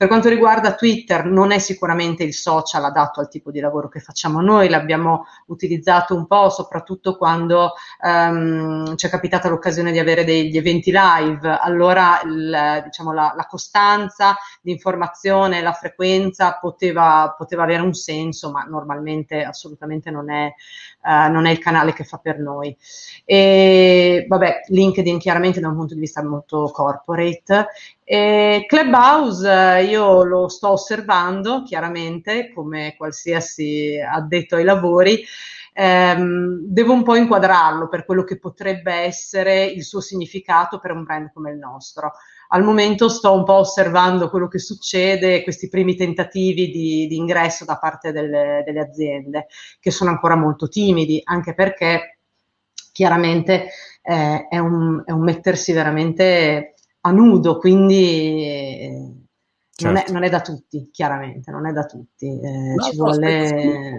[0.00, 4.00] Per quanto riguarda Twitter, non è sicuramente il social adatto al tipo di lavoro che
[4.00, 10.24] facciamo noi, l'abbiamo utilizzato un po', soprattutto quando um, ci è capitata l'occasione di avere
[10.24, 11.46] degli eventi live.
[11.46, 18.50] Allora il, diciamo, la, la, costanza di informazione, la frequenza poteva, poteva, avere un senso,
[18.50, 20.46] ma normalmente assolutamente non è,
[21.02, 22.74] uh, non è il canale che fa per noi.
[23.26, 27.66] E vabbè, LinkedIn chiaramente da un punto di vista molto corporate
[28.12, 35.24] e Clubhouse eh, io lo sto osservando chiaramente come qualsiasi addetto ai lavori,
[35.72, 41.04] ehm, devo un po' inquadrarlo per quello che potrebbe essere il suo significato per un
[41.04, 42.14] brand come il nostro.
[42.48, 47.64] Al momento sto un po' osservando quello che succede, questi primi tentativi di, di ingresso
[47.64, 49.46] da parte delle, delle aziende,
[49.78, 52.18] che sono ancora molto timidi, anche perché
[52.90, 53.68] chiaramente
[54.02, 59.12] eh, è, un, è un mettersi veramente a nudo, quindi eh,
[59.70, 59.86] certo.
[59.86, 62.26] non, è, non, è, da tutti, chiaramente, non è da tutti.
[62.26, 63.48] Eh, ci vuole...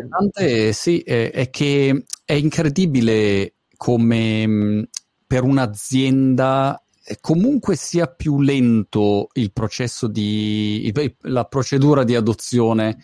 [0.01, 4.83] importante, sì, è, è, che è incredibile come mm,
[5.25, 12.97] per un'azienda eh, comunque sia più lento il processo di la procedura di adozione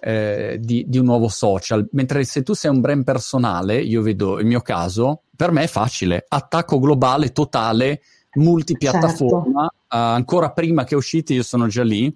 [0.00, 4.38] eh, di, di, un nuovo social, mentre se tu sei un brand personale, io vedo
[4.38, 8.02] il mio caso, per me è facile, attacco globale totale
[8.34, 9.96] multipiattaforma, certo.
[9.96, 12.12] uh, ancora prima che uscite io sono già lì,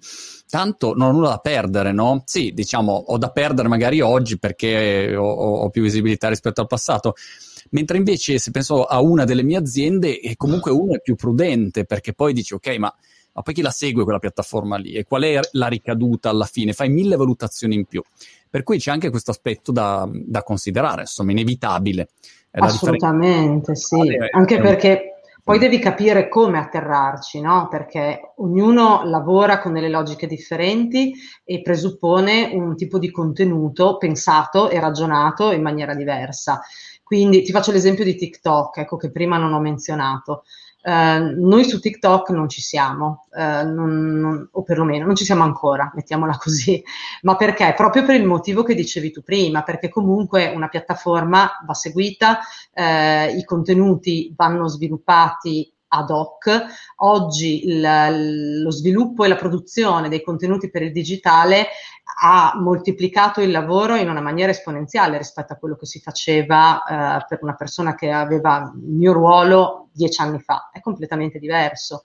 [0.49, 2.23] tanto non ho nulla da perdere, no?
[2.25, 7.13] Sì, diciamo, ho da perdere magari oggi perché ho, ho più visibilità rispetto al passato,
[7.71, 11.85] mentre invece se penso a una delle mie aziende, è comunque uno è più prudente,
[11.85, 12.93] perché poi dici, ok, ma,
[13.33, 16.73] ma poi chi la segue quella piattaforma lì e qual è la ricaduta alla fine?
[16.73, 18.01] Fai mille valutazioni in più.
[18.49, 22.09] Per cui c'è anche questo aspetto da, da considerare, insomma, inevitabile.
[22.51, 25.18] Assolutamente, sì, anche perché
[25.49, 27.69] poi devi capire come atterrarci, no?
[27.71, 31.11] Perché ognuno lavora con delle logiche differenti
[31.43, 36.61] e presuppone un tipo di contenuto pensato e ragionato in maniera diversa.
[37.01, 40.43] Quindi ti faccio l'esempio di TikTok, ecco che prima non ho menzionato.
[40.81, 45.43] Eh, noi su TikTok non ci siamo, eh, non, non, o perlomeno non ci siamo
[45.43, 46.81] ancora, mettiamola così,
[47.23, 47.73] ma perché?
[47.75, 52.39] Proprio per il motivo che dicevi tu prima, perché comunque una piattaforma va seguita,
[52.73, 56.65] eh, i contenuti vanno sviluppati ad hoc.
[56.97, 61.67] Oggi il, lo sviluppo e la produzione dei contenuti per il digitale
[62.21, 67.39] ha moltiplicato il lavoro in una maniera esponenziale rispetto a quello che si faceva per
[67.41, 70.69] una persona che aveva il mio ruolo dieci anni fa.
[70.71, 72.03] È completamente diverso.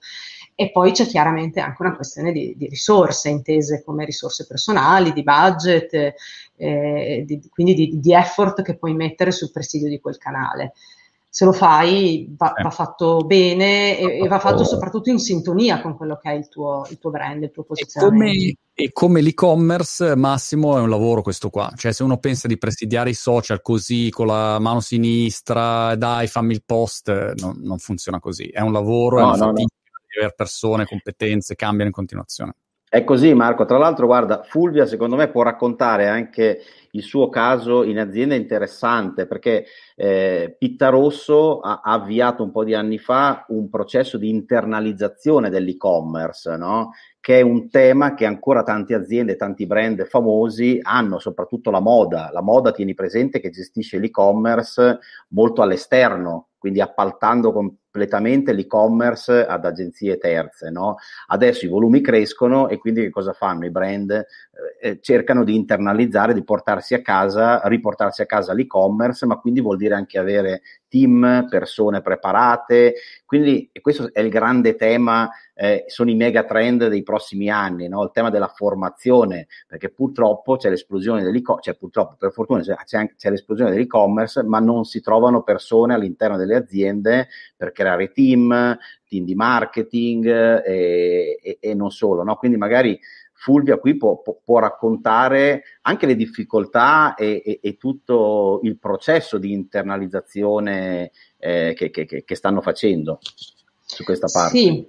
[0.53, 5.23] E poi c'è chiaramente anche una questione di, di risorse, intese come risorse personali, di
[5.23, 6.13] budget,
[6.55, 10.73] eh, di, quindi di, di effort che puoi mettere sul presidio di quel canale
[11.35, 15.97] se lo fai va, va fatto bene e, e, va fatto soprattutto in sintonia con
[15.97, 18.31] quello che è il tuo, il tuo brand, il tuo posizionamento.
[18.31, 21.69] E come, e come, l'e-commerce, Massimo, è un lavoro questo qua.
[21.75, 26.53] Cioè se uno pensa di presidiare i social così, con la mano sinistra, dai fammi
[26.53, 28.45] il post, no, non funziona così.
[28.45, 29.99] È un lavoro, no, è una no, fatica, no.
[30.15, 32.53] avere persone, competenze, cambiano in continuazione.
[32.87, 36.61] È così Marco, tra l'altro guarda, Fulvia secondo me può raccontare anche
[36.95, 39.65] il suo caso in azienda interessante perché
[39.95, 46.55] eh, Pittarosso ha, ha, avviato un po' di anni fa un processo di internalizzazione dell'e-commerce,
[46.57, 46.91] no?
[47.25, 52.29] che è un tema che ancora tante aziende, tanti brand famosi hanno, soprattutto la moda.
[52.31, 60.19] La moda tieni presente che gestisce l'e-commerce molto all'esterno, quindi appaltando completamente l'e-commerce ad agenzie
[60.19, 60.69] terze.
[60.69, 60.97] No?
[61.25, 63.65] Adesso i volumi crescono e quindi che cosa fanno?
[63.65, 64.25] I brand
[64.81, 69.61] eh, eh cercano di internalizzare, di portarsi a casa, riportarsi a casa l'e-commerce, ma quindi
[69.61, 72.95] vuol dire anche avere team, persone preparate.
[73.25, 78.03] Quindi questo è il grande tema eh, sono i mega trend dei prossimi anni, no?
[78.03, 83.15] il tema della formazione, perché purtroppo c'è l'esplosione dell'e-commerce, cioè purtroppo per fortuna c'è, anche,
[83.17, 88.77] c'è l'esplosione dell'e-commerce, ma non si trovano persone all'interno delle aziende per creare team,
[89.07, 90.25] team di marketing
[90.65, 92.35] eh, e, e non solo, no?
[92.35, 92.99] quindi magari
[93.45, 99.37] Fulvia qui può, può, può raccontare anche le difficoltà e, e, e, tutto il processo
[99.37, 103.19] di internalizzazione eh, che, che, che, stanno facendo
[103.85, 104.57] su questa parte.
[104.57, 104.87] Sì.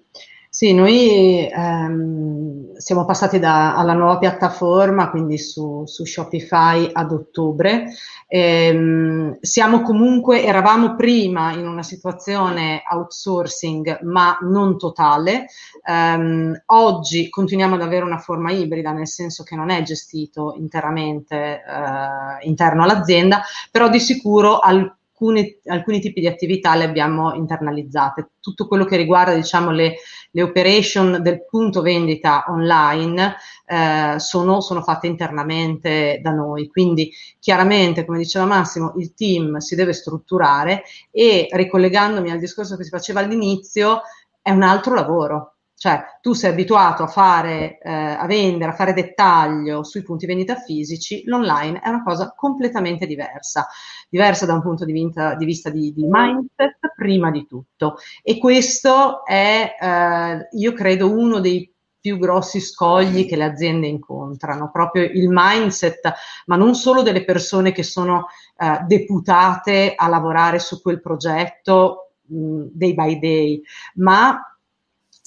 [0.58, 7.88] Sì, noi ehm, siamo passati da, alla nuova piattaforma, quindi su, su Shopify ad ottobre.
[8.26, 15.44] Ehm, siamo comunque, eravamo prima in una situazione outsourcing, ma non totale.
[15.86, 21.36] Ehm, oggi continuiamo ad avere una forma ibrida, nel senso che non è gestito interamente
[21.62, 28.32] eh, interno all'azienda, però di sicuro al alcune, alcuni tipi di attività le abbiamo internalizzate.
[28.38, 29.96] Tutto quello che riguarda diciamo, le,
[30.30, 33.36] le operation del punto vendita online
[33.66, 36.68] eh, sono, sono, fatte internamente da noi.
[36.68, 42.84] Quindi chiaramente, come diceva Massimo, il team si deve strutturare e ricollegandomi al discorso che
[42.84, 44.02] si faceva all'inizio,
[44.42, 48.94] è un altro lavoro cioè, tu sei abituato a fare, eh, a vendere, a fare
[48.94, 53.66] dettaglio sui punti vendita fisici, l'online è una cosa completamente diversa,
[54.08, 57.96] diversa da un punto di, vista di, vista di, di mindset, prima di tutto.
[58.22, 61.70] E questo è, eh, io credo, uno dei
[62.00, 66.10] più grossi scogli che le aziende incontrano, proprio il mindset,
[66.46, 72.62] ma non solo delle persone che sono eh, deputate a lavorare su quel progetto mh,
[72.70, 73.60] day by day,
[73.96, 74.40] ma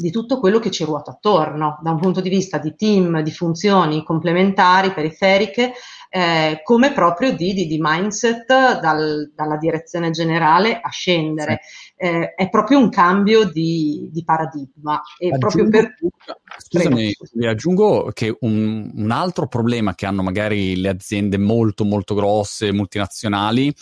[0.02, 3.32] di tutto quello che ci ruota attorno, da un punto di vista di team, di
[3.32, 5.74] funzioni complementari, periferiche,
[6.10, 8.45] eh, come proprio di, di, di mindset
[8.80, 11.60] dal, dalla direzione generale a scendere.
[11.62, 12.06] Sì.
[12.06, 15.02] Eh, è proprio un cambio di, di paradigma.
[15.18, 15.95] E aggiungo, per...
[16.58, 22.16] Scusami, vi aggiungo che un, un altro problema che hanno magari le aziende molto molto
[22.16, 23.74] grosse, multinazionali,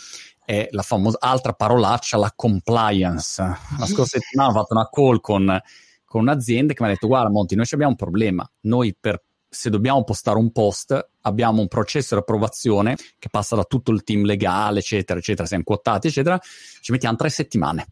[0.44, 3.42] è la famosa altra parolaccia, la compliance.
[3.78, 5.60] La scorsa settimana ho fatto una call con
[6.08, 9.70] con un'azienda che mi ha detto guarda Monti, noi abbiamo un problema, noi per, se
[9.70, 14.24] dobbiamo postare un post abbiamo un processo di approvazione che passa da tutto il team
[14.24, 16.40] legale, eccetera, eccetera, siamo quotati, eccetera,
[16.80, 17.86] ci mettiamo tre settimane.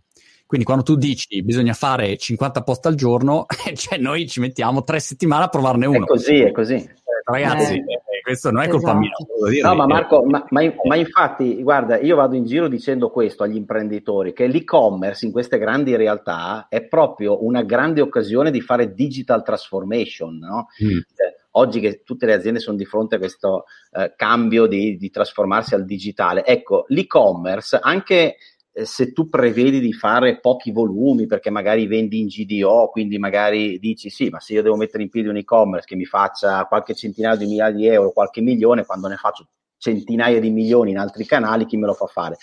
[0.46, 5.00] Quindi quando tu dici bisogna fare 50 post al giorno, cioè noi ci mettiamo tre
[5.00, 6.04] settimane a provarne uno.
[6.04, 6.88] È così, è così.
[7.24, 8.98] Ragazzi, eh, questo non è colpa esatto.
[8.98, 9.50] mia.
[9.50, 13.44] Dire, no, ma Marco, ma, ma, ma, infatti, guarda, io vado in giro dicendo questo
[13.44, 18.94] agli imprenditori, che l'e-commerce in queste grandi realtà è proprio una grande occasione di fare
[18.94, 20.66] digital transformation, no?
[20.82, 20.96] Mm.
[20.96, 25.08] Eh, oggi che tutte le aziende sono di fronte a questo eh, cambio di, di
[25.08, 28.38] trasformarsi al digitale, ecco, l'e-commerce anche
[28.84, 34.10] se tu prevedi di fare pochi volumi perché magari vendi in GDO, quindi magari dici
[34.10, 37.36] sì, ma se io devo mettere in piedi un e-commerce che mi faccia qualche centinaio
[37.36, 39.46] di migliaia di euro, qualche milione, quando ne faccio
[39.78, 42.36] centinaia di milioni in altri canali, chi me lo fa fare?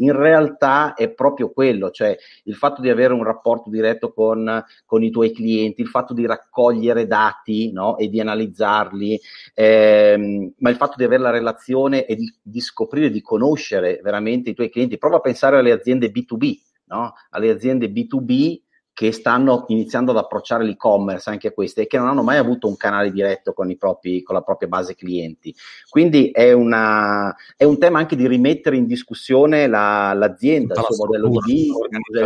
[0.00, 5.02] in realtà è proprio quello, cioè il fatto di avere un rapporto diretto con, con
[5.02, 7.96] i tuoi clienti, il fatto di raccogliere dati no?
[7.96, 9.20] e di analizzarli,
[9.54, 14.50] ehm, ma il fatto di avere la relazione e di, di scoprire, di conoscere veramente
[14.50, 14.98] i tuoi clienti.
[14.98, 16.54] Prova a pensare alle aziende B2B,
[16.86, 17.12] no?
[17.30, 18.60] alle aziende B2B
[19.00, 22.76] che stanno iniziando ad approcciare l'e-commerce anche queste e che non hanno mai avuto un
[22.76, 25.56] canale diretto con, propri, con la propria base clienti.
[25.88, 31.06] Quindi è, una, è, un tema anche di rimettere in discussione la, l'azienda, il suo
[31.06, 31.72] modello di,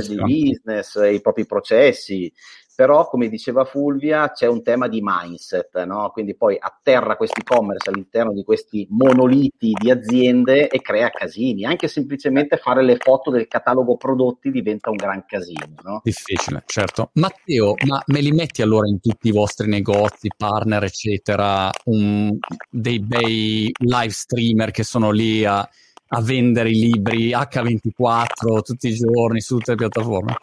[0.09, 2.33] di business, i propri processi
[2.75, 6.11] però come diceva Fulvia c'è un tema di mindset, no?
[6.13, 11.87] quindi poi atterra questo e-commerce all'interno di questi monoliti di aziende e crea casini, anche
[11.87, 15.75] semplicemente fare le foto del catalogo prodotti diventa un gran casino.
[15.83, 16.01] No?
[16.03, 17.11] Difficile, certo.
[17.15, 22.37] Matteo, ma me li metti allora in tutti i vostri negozi, partner, eccetera, un,
[22.69, 28.95] dei bei live streamer che sono lì a, a vendere i libri H24 tutti i
[28.95, 30.35] giorni su tutte le piattaforme?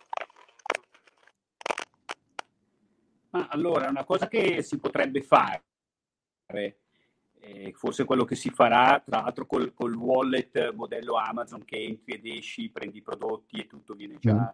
[3.32, 5.64] Ma allora, una cosa che si potrebbe fare,
[7.40, 12.14] eh, forse quello che si farà, tra l'altro col, col, wallet modello Amazon che entri
[12.14, 14.48] ed esci, prendi i prodotti e tutto viene già, mm.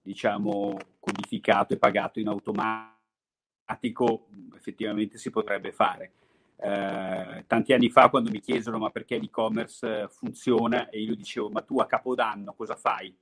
[0.00, 6.12] diciamo, codificato e pagato in automatico, effettivamente si potrebbe fare.
[6.56, 11.62] Eh, tanti anni fa quando mi chiesero ma perché l'e-commerce funziona e io dicevo ma
[11.62, 13.12] tu a Capodanno cosa fai?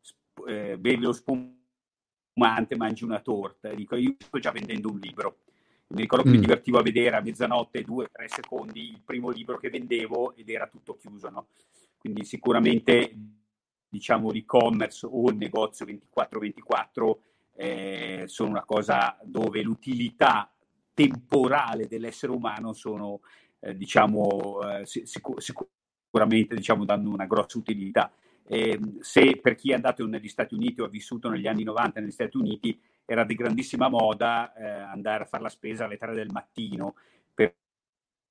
[0.00, 1.60] Sp- eh, bevi lo spumante
[2.32, 3.68] fumante mangi una torta.
[3.68, 5.38] E dico, io sto già vendendo un libro.
[5.88, 6.34] Mi ricordo che mm.
[6.34, 10.48] mi divertivo a vedere a mezzanotte, due, tre secondi, il primo libro che vendevo ed
[10.48, 11.28] era tutto chiuso.
[11.28, 11.48] No?
[11.98, 13.14] Quindi sicuramente
[13.88, 17.16] diciamo l'e-commerce o il negozio 24-24
[17.54, 20.50] eh, sono una cosa dove l'utilità
[20.94, 23.20] temporale dell'essere umano sono,
[23.60, 28.10] eh, diciamo, eh, sicur- sicuramente diciamo, danno una grossa utilità.
[28.44, 32.00] Eh, se per chi è andato negli Stati Uniti o ha vissuto negli anni 90
[32.00, 36.14] negli Stati Uniti, era di grandissima moda eh, andare a fare la spesa alle 3
[36.14, 36.94] del mattino
[37.34, 37.54] per,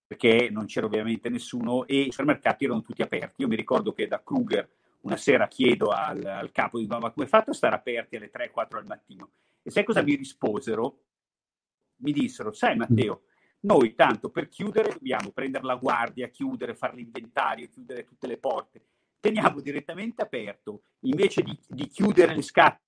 [0.07, 3.41] perché non c'era ovviamente nessuno e i supermercati erano tutti aperti.
[3.41, 4.69] Io mi ricordo che da Kruger
[5.01, 8.75] una sera chiedo al, al capo di ma come fate a stare aperti alle 3-4
[8.75, 9.31] del mattino?
[9.63, 11.03] E sai cosa mi risposero?
[11.97, 13.23] Mi dissero, sai Matteo,
[13.61, 18.81] noi tanto per chiudere dobbiamo prendere la guardia, chiudere, fare l'inventario, chiudere tutte le porte.
[19.21, 22.81] Teniamo direttamente aperto, invece di, di chiudere le scatole,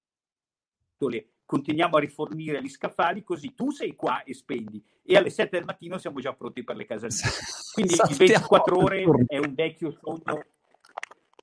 [1.46, 4.84] continuiamo a rifornire gli scaffali, così tu sei qua e spendi.
[5.04, 7.30] E alle 7 del mattino siamo già pronti per le casalinghe.
[7.74, 10.44] Quindi il 24 ore è un vecchio sogno,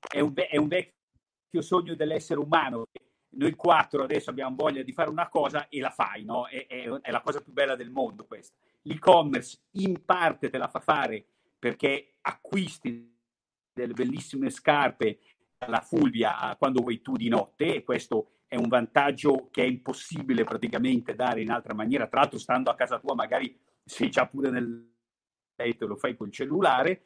[0.07, 2.87] è un, è un vecchio sogno dell'essere umano
[3.33, 6.47] noi quattro adesso abbiamo voglia di fare una cosa e la fai, no?
[6.47, 8.55] È, è, è, la cosa più bella del mondo questa.
[8.83, 11.25] L'e-commerce in parte te la fa fare
[11.57, 13.09] perché acquisti
[13.73, 15.19] delle bellissime scarpe
[15.59, 20.43] alla Fulvia quando vuoi tu di notte e questo è un vantaggio che è impossibile
[20.43, 24.49] praticamente dare in altra maniera, tra l'altro stando a casa tua magari sei già pure
[24.49, 24.89] nel
[25.55, 27.01] letto lo fai col cellulare,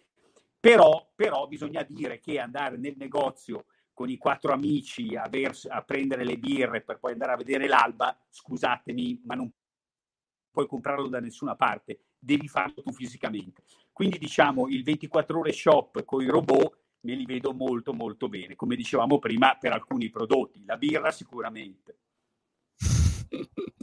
[0.60, 5.82] però, però bisogna dire che andare nel negozio con i quattro amici a, vers- a,
[5.84, 9.52] prendere le birre per poi andare a vedere l'alba, scusatemi, ma non
[10.52, 13.64] puoi comprarlo da nessuna parte, devi farlo tu fisicamente.
[13.96, 18.54] Quindi diciamo il 24 ore shop con i robot me li vedo molto molto bene,
[18.58, 22.00] come dicevamo prima per alcuni prodotti, la birra sicuramente.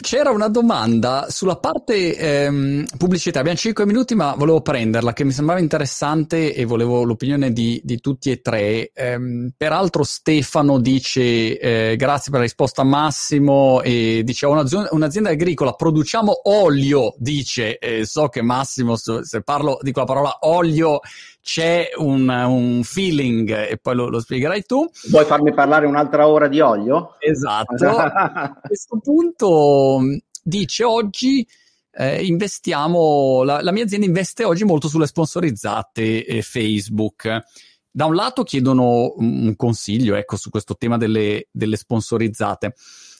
[0.00, 3.40] C'era una domanda sulla parte ehm, pubblicità.
[3.40, 8.00] Abbiamo 5 minuti, ma volevo prenderla, che mi sembrava interessante e volevo l'opinione di, di
[8.00, 8.90] tutti e tre.
[8.94, 13.82] Ehm, peraltro, Stefano dice: eh, Grazie per la risposta, Massimo.
[13.82, 17.14] E dice: un'azienda, un'azienda agricola, produciamo olio.
[17.18, 21.00] Dice: eh, So che Massimo, se parlo di quella parola olio,
[21.48, 24.86] c'è un, un, feeling e poi lo, lo, spiegherai tu.
[25.08, 27.16] Vuoi farmi parlare un'altra ora di olio?
[27.20, 27.86] Esatto.
[27.88, 29.98] a questo punto
[30.42, 31.48] dice oggi
[31.92, 37.44] eh, investiamo, la, la, mia azienda investe oggi molto sulle sponsorizzate eh, Facebook.
[37.90, 42.74] Da un lato chiedono un consiglio ecco, su questo tema delle, delle sponsorizzate.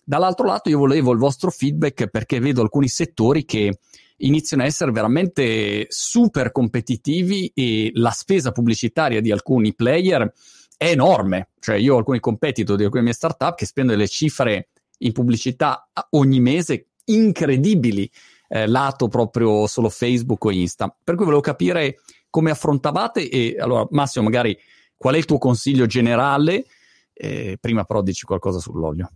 [0.05, 3.79] Dall'altro lato io volevo il vostro feedback perché vedo alcuni settori che
[4.19, 10.33] iniziano a essere veramente super competitivi e la spesa pubblicitaria di alcuni player
[10.77, 11.51] è enorme.
[11.59, 15.89] Cioè, io ho alcuni competitor di alcune mie startup che spendono delle cifre in pubblicità
[16.11, 18.11] ogni mese incredibili,
[18.49, 20.95] eh, lato proprio solo Facebook o Insta.
[21.03, 22.01] Per cui volevo capire
[22.31, 24.57] come affrontavate e allora Massimo, magari
[24.97, 26.65] qual è il tuo consiglio generale?
[27.13, 29.11] Eh, prima però dici qualcosa sull'olio.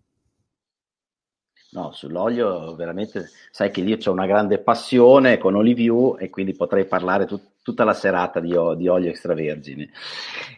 [1.75, 6.85] No, sull'olio veramente, sai che io ho una grande passione con Oliviu e quindi potrei
[6.85, 9.89] parlare tut- tutta la serata di, di olio extravergine.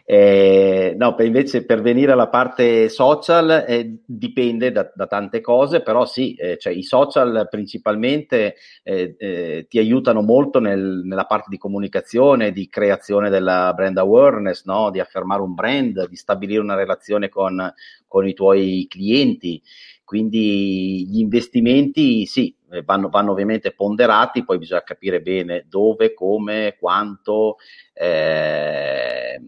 [0.03, 5.81] Eh, no, per invece per venire alla parte social eh, dipende da, da, tante cose,
[5.81, 11.47] però sì, eh, cioè, i social principalmente eh, eh, ti aiutano molto nel, nella parte
[11.49, 14.89] di comunicazione, di creazione della brand awareness, no?
[14.91, 17.73] di affermare un brand, di stabilire una relazione con,
[18.05, 19.61] con i tuoi clienti.
[20.05, 26.77] Quindi gli investimenti sì, eh, vanno, vanno, ovviamente ponderati, poi bisogna capire bene dove, come,
[26.79, 27.57] quanto,
[27.93, 29.41] eh,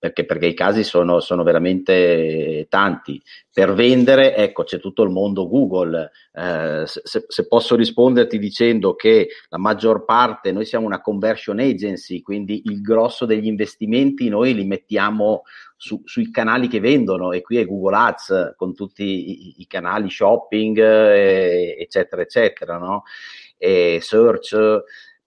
[0.00, 3.22] perché, perché, i casi sono, sono, veramente tanti.
[3.52, 6.10] Per vendere, ecco, c'è tutto il mondo Google.
[6.32, 12.22] Eh, se, se, posso risponderti dicendo che la maggior parte, noi siamo una conversion agency,
[12.22, 15.42] quindi il grosso degli investimenti noi li mettiamo
[15.76, 20.08] su, sui canali che vendono e qui è Google Ads con tutti i, i canali
[20.08, 23.02] shopping, eh, eccetera, eccetera, no?
[23.58, 24.56] E search,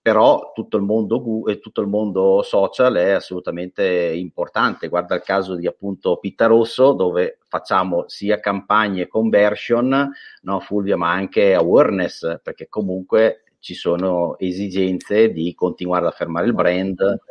[0.03, 1.23] però tutto il, mondo,
[1.61, 4.89] tutto il mondo social è assolutamente importante.
[4.89, 11.13] Guarda il caso di appunto Pitta Rosso, dove facciamo sia campagne conversion, no, Fulvia, ma
[11.13, 17.21] anche awareness, perché comunque ci sono esigenze di continuare ad affermare il brand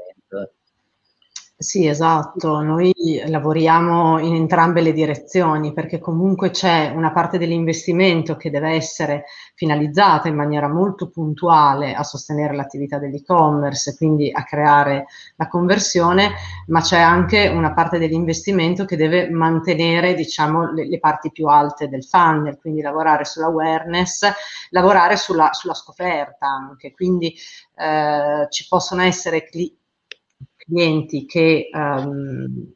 [1.63, 2.93] sì, esatto, noi
[3.27, 10.29] lavoriamo in entrambe le direzioni perché comunque c'è una parte dell'investimento che deve essere finalizzata
[10.29, 15.07] in maniera molto puntuale a sostenere l'attività dell'e-commerce, quindi a creare
[15.37, 16.33] la conversione,
[16.67, 21.89] ma c'è anche una parte dell'investimento che deve mantenere, diciamo, le, le parti più alte
[21.89, 24.31] del funnel, quindi lavorare sull'awareness,
[24.71, 27.35] lavorare sulla, sulla scoperta anche, quindi
[27.77, 29.81] eh, ci possono essere clienti
[30.73, 32.73] clienti che um,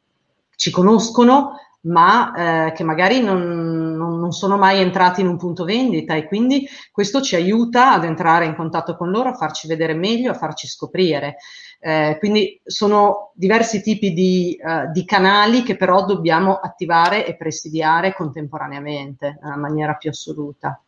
[0.55, 5.63] ci conoscono, ma eh, che magari non, non, non, sono mai entrati in un punto
[5.63, 9.93] vendita e quindi questo ci aiuta ad entrare in contatto con loro, a farci vedere
[9.93, 11.37] meglio, a farci scoprire.
[11.79, 18.15] Eh, quindi sono diversi tipi di, uh, di, canali che però dobbiamo attivare e presidiare
[18.15, 20.81] contemporaneamente nella maniera più assoluta.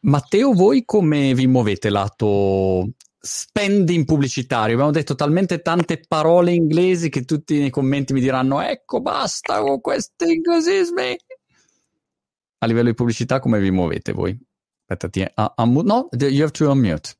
[0.00, 2.90] Matteo, voi come vi muovete lato
[3.24, 4.74] spending pubblicitario?
[4.74, 9.80] Abbiamo detto talmente tante parole inglesi che tutti nei commenti mi diranno ecco basta con
[9.80, 11.16] questi inglesismi.
[12.58, 14.38] A livello di pubblicità come vi muovete voi?
[14.86, 17.14] Aspettati, uh, um, no, you have to unmute.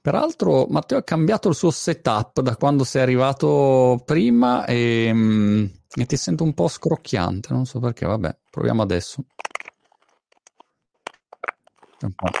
[0.00, 5.64] Peraltro Matteo ha cambiato il suo setup da quando sei arrivato prima e, mm,
[5.94, 9.24] e ti sento un po' scrocchiante, non so perché, vabbè, proviamo adesso.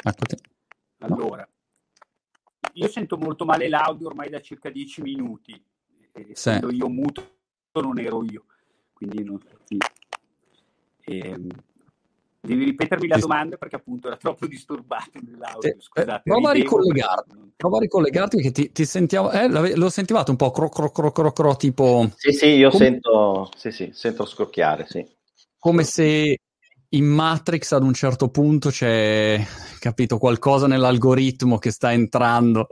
[0.02, 0.52] Eccoti.
[1.04, 1.48] Allora,
[2.72, 5.62] io sento molto male l'audio ormai da circa dieci minuti.
[6.12, 6.76] Essendo sì.
[6.76, 7.32] io muto
[7.72, 8.44] non ero io,
[8.92, 9.40] quindi non...
[9.64, 9.78] Sì.
[11.06, 11.48] Ehm,
[12.44, 15.70] Devi ripetermi la domanda perché appunto era troppo disturbato nell'audio.
[15.70, 20.30] Eh, Scusate, prova, a ricollegarti, prova a ricollegarti perché ti, ti sentiamo, eh, l'ho sentivate
[20.30, 22.06] un po' cro, cro, cro, cro, cro tipo...
[22.16, 25.06] Sì, sì, io come, sento, sì, sì, sento scrocchiare, sì.
[25.58, 26.38] Come se
[26.94, 29.44] in Matrix ad un certo punto c'è,
[29.78, 32.68] capito, qualcosa nell'algoritmo che sta entrando.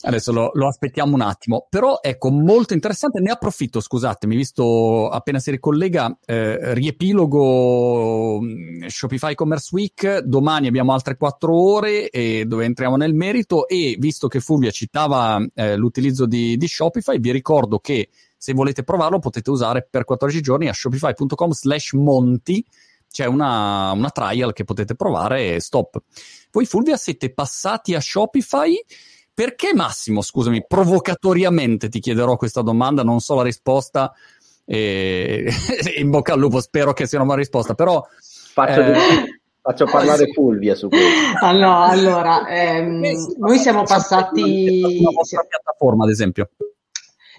[0.00, 5.40] Adesso lo, lo, aspettiamo un attimo, però ecco, molto interessante, ne approfitto, scusatemi, visto appena
[5.40, 12.64] si ricollega, eh, riepilogo mm, Shopify Commerce Week, domani abbiamo altre quattro ore e dove
[12.64, 13.66] entriamo nel merito.
[13.66, 18.84] E visto che Fulvia citava eh, l'utilizzo di, di Shopify, vi ricordo che se volete
[18.84, 22.64] provarlo potete usare per 14 giorni a shopify.com slash monti,
[23.10, 26.00] c'è una, una trial che potete provare e stop.
[26.50, 28.74] Voi Fulvia siete passati a Shopify
[29.38, 34.12] perché Massimo, scusami, provocatoriamente ti chiederò questa domanda, non so la risposta,
[34.64, 35.48] e...
[35.96, 38.04] in bocca al lupo, spero che sia una buona risposta, però...
[38.52, 38.96] Faccio, eh...
[39.60, 41.06] faccio parlare Fulvia su questo.
[41.40, 43.00] Ah, no, allora, ehm,
[43.38, 44.98] noi siamo passati...
[44.98, 46.50] Una vostra piattaforma, ad esempio.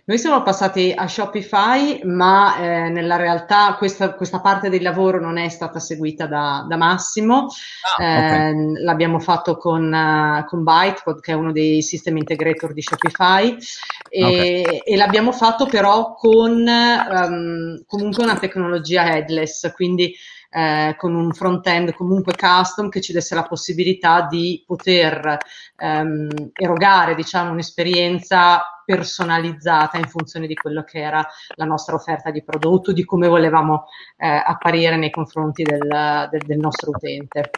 [0.10, 5.38] Noi siamo passati a Shopify, ma eh, nella realtà questa, questa, parte del lavoro non
[5.38, 7.45] è stata seguita da, da Massimo.
[7.95, 8.84] Ah, eh, okay.
[8.84, 13.55] L'abbiamo fatto con, uh, con Bytecode, che è uno dei system integrator di Shopify,
[14.10, 14.78] e, okay.
[14.80, 20.12] e l'abbiamo fatto però con um, comunque una tecnologia headless, quindi
[20.51, 25.38] eh, con un front-end comunque custom che ci desse la possibilità di poter
[25.78, 31.23] ehm, erogare diciamo, un'esperienza personalizzata in funzione di quello che era
[31.57, 33.85] la nostra offerta di prodotto, di come volevamo
[34.17, 37.51] eh, apparire nei confronti del, del, del nostro utente.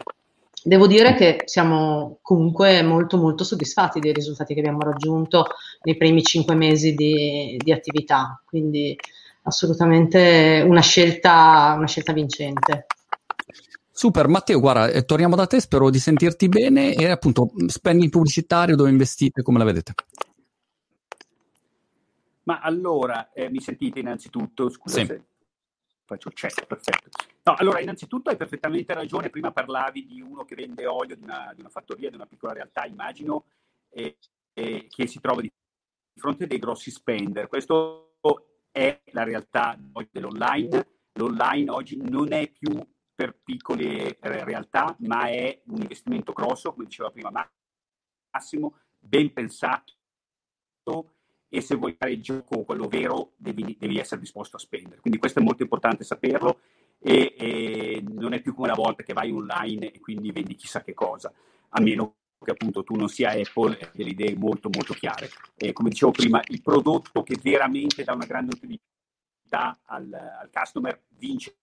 [0.62, 5.46] Devo dire che siamo comunque molto molto soddisfatti dei risultati che abbiamo raggiunto
[5.84, 8.94] nei primi cinque mesi di, di attività, quindi
[9.44, 12.86] assolutamente una scelta, una scelta vincente.
[13.90, 18.76] Super, Matteo, guarda, eh, torniamo da te, spero di sentirti bene e appunto spending pubblicitario
[18.76, 19.94] dove investite, come la vedete?
[22.52, 24.68] Ma allora, eh, mi sentite innanzitutto?
[24.68, 25.06] Scusa sì.
[25.06, 25.24] se
[26.04, 27.08] faccio check, perfetto.
[27.44, 31.50] No, allora, innanzitutto hai perfettamente ragione, prima parlavi di uno che vende olio di una,
[31.54, 33.46] di una fattoria, di una piccola realtà, immagino,
[33.88, 34.18] e,
[34.52, 35.50] e che si trova di
[36.14, 37.48] fronte a dei grossi spender.
[37.48, 38.16] Questo
[38.70, 39.74] è la realtà
[40.10, 40.88] dell'online.
[41.14, 47.10] L'online oggi non è più per piccole realtà, ma è un investimento grosso, come diceva
[47.10, 47.30] prima
[48.30, 49.94] Massimo, ben pensato
[51.54, 55.02] e se vuoi fare il gioco quello vero devi, devi, essere disposto a spendere.
[55.02, 56.60] Quindi questo è molto importante saperlo
[56.98, 60.80] e, e, non è più come una volta che vai online e quindi vendi chissà
[60.80, 61.30] che cosa,
[61.68, 65.28] a meno che appunto tu non sia Apple e delle idee molto molto chiare.
[65.54, 71.02] E come dicevo prima, il prodotto che veramente dà una grande utilità al, al customer
[71.08, 71.54] vince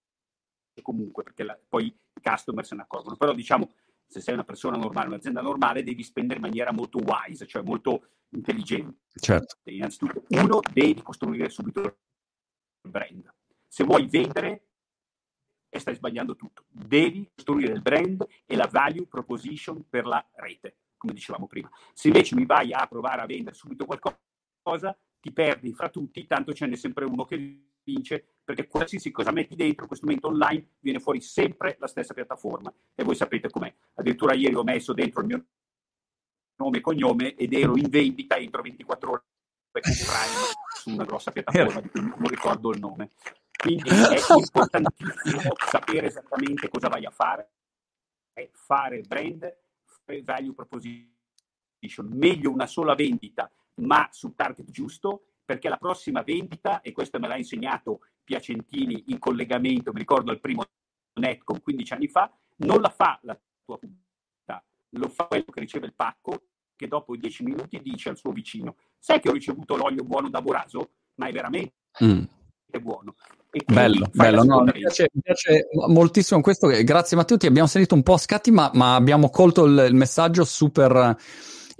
[0.84, 3.16] comunque, perché la, poi i customer se ne accorgono.
[3.16, 3.72] Però diciamo,
[4.10, 8.08] se sei una persona normale, un'azienda normale, devi spendere in maniera molto wise, cioè molto
[8.30, 9.02] intelligente.
[9.14, 9.58] Certo.
[9.66, 13.32] Innanzitutto, uno, devi costruire subito il brand.
[13.68, 14.70] Se vuoi vendere,
[15.70, 16.64] e stai sbagliando tutto.
[16.68, 21.70] Devi costruire il brand e la value proposition per la rete, come dicevamo prima.
[21.94, 26.54] Se invece mi vai a provare a vendere subito qualcosa, ti perdi fra tutti, tanto
[26.54, 31.00] ce n'è sempre uno che vince, perché qualsiasi cosa metti dentro, questo momento online viene
[31.00, 32.74] fuori sempre la stessa piattaforma.
[32.96, 33.74] E voi sapete com'è.
[33.96, 35.46] Addirittura ieri ho messo dentro il mio
[36.56, 39.24] nome e cognome ed ero in vendita entro 24 ore
[40.74, 43.12] su una grossa piattaforma di cui non ricordo il nome.
[43.52, 47.52] Quindi è importantissimo sapere esattamente cosa vai a fare,
[48.34, 49.58] è fare brand,
[50.24, 56.92] value proposition, meglio una sola vendita ma sul target giusto, perché la prossima vendita, e
[56.92, 60.64] questo me l'ha insegnato Piacentini in collegamento, mi ricordo il primo
[61.14, 63.36] Netcom 15 anni fa, non la fa la
[63.66, 66.44] tua pubblicità, lo fa quello che riceve il pacco,
[66.76, 70.40] che dopo 10 minuti dice al suo vicino, sai che ho ricevuto l'olio buono da
[70.40, 70.92] Boraso?
[71.16, 71.74] Ma è veramente
[72.04, 72.22] mm.
[72.80, 73.16] buono.
[73.66, 74.44] Bello, bello.
[74.44, 76.68] No, mi, piace, mi, piace, moltissimo questo.
[76.68, 79.96] Grazie Matteo, ti abbiamo sentito un po' a scatti, ma, ma abbiamo colto il, il,
[79.96, 81.18] messaggio super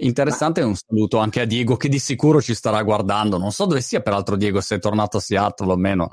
[0.00, 0.60] interessante.
[0.60, 0.68] Ma...
[0.68, 3.38] Un saluto anche a Diego che di sicuro ci starà guardando.
[3.38, 6.10] Non so dove sia peraltro Diego, se è tornato a Seattle o meno.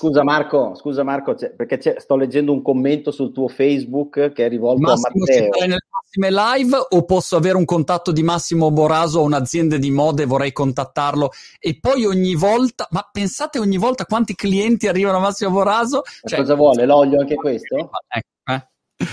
[0.00, 4.80] Scusa Marco, scusa Marco perché sto leggendo un commento sul tuo Facebook che è rivolto
[4.80, 5.66] Massimo, a Matteo.
[5.66, 10.24] nelle prossime live o posso avere un contatto di Massimo Boraso o un'azienda di mode
[10.24, 15.50] vorrei contattarlo e poi ogni volta, ma pensate ogni volta quanti clienti arrivano a Massimo
[15.50, 16.00] Boraso?
[16.24, 16.86] Cioè, cosa vuole?
[16.86, 17.76] L'olio anche questo?
[17.76, 18.28] Ecco.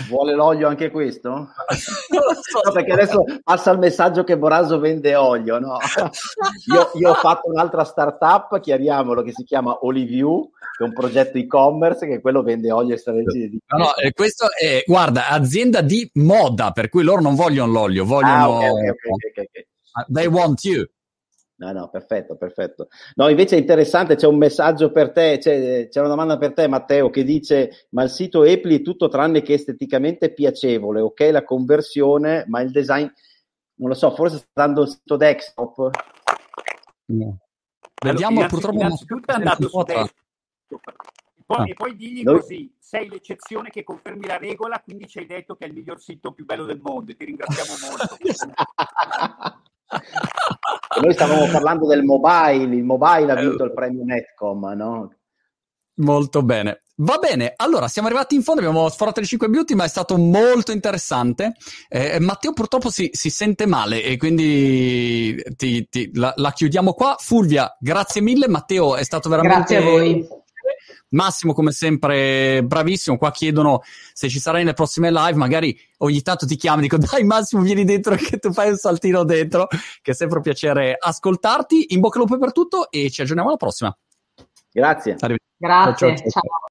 [0.10, 1.30] Vuole l'olio anche questo?
[1.32, 5.60] no, perché adesso passa il messaggio che Boraso vende olio.
[5.60, 5.78] No?
[6.74, 11.38] Io, io, ho fatto un'altra startup, chiariamolo, che si chiama Oliview, che è un progetto
[11.38, 16.10] e-commerce che quello vende olio extravergine di No, no, eh, questo è, guarda, azienda di
[16.16, 18.34] moda, per cui loro non vogliono l'olio, vogliono...
[18.34, 19.68] Ah, okay, okay, okay,
[20.08, 20.86] They want you.
[21.60, 22.88] No, no, perfetto, perfetto.
[23.16, 26.68] No, invece è interessante, c'è un messaggio per te, c'è, c'è una domanda per te
[26.68, 31.44] Matteo che dice, ma il sito Apple è tutto tranne che esteticamente piacevole, ok la
[31.44, 33.08] conversione, ma il design,
[33.76, 35.90] non lo so, forse sta dando il sito desktop?
[37.06, 37.40] No.
[38.06, 40.16] Vediamo, allora, purtroppo innanzitutto è andato su desktop.
[41.44, 41.70] Poi, ah.
[41.70, 42.40] E poi digli Noi...
[42.40, 46.00] così, sei l'eccezione che confermi la regola, quindi ci hai detto che è il miglior
[46.00, 48.18] sito più bello del mondo, ti ringraziamo molto.
[51.02, 55.12] noi stavamo parlando del mobile, il mobile ha vinto il premio Netcom, no?
[55.96, 56.82] Molto bene.
[57.00, 60.18] Va bene, allora siamo arrivati in fondo, abbiamo sforato le 5 minuti, ma è stato
[60.18, 61.54] molto interessante.
[61.90, 67.16] Eh, Matteo purtroppo si, si, sente male e quindi ti, ti, la, la, chiudiamo qua.
[67.20, 68.48] Fulvia, grazie mille.
[68.48, 69.76] Matteo è stato veramente...
[69.76, 70.28] Grazie a voi.
[71.10, 73.18] Massimo, come sempre, bravissimo.
[73.18, 73.82] Qua chiedono
[74.14, 75.36] se ci sarai nelle prossime live.
[75.36, 78.78] Magari ogni tanto ti chiamo e dico: Dai, Massimo, vieni dentro che tu fai un
[78.78, 79.68] saltino dentro.
[79.68, 81.94] Che è sempre un piacere ascoltarti.
[81.94, 83.96] In bocca al lupo per tutto e ci aggiorniamo alla prossima.
[84.72, 85.16] Grazie.
[85.58, 86.08] Grazie.
[86.08, 86.18] ciao.
[86.18, 86.30] ciao.
[86.30, 86.42] ciao.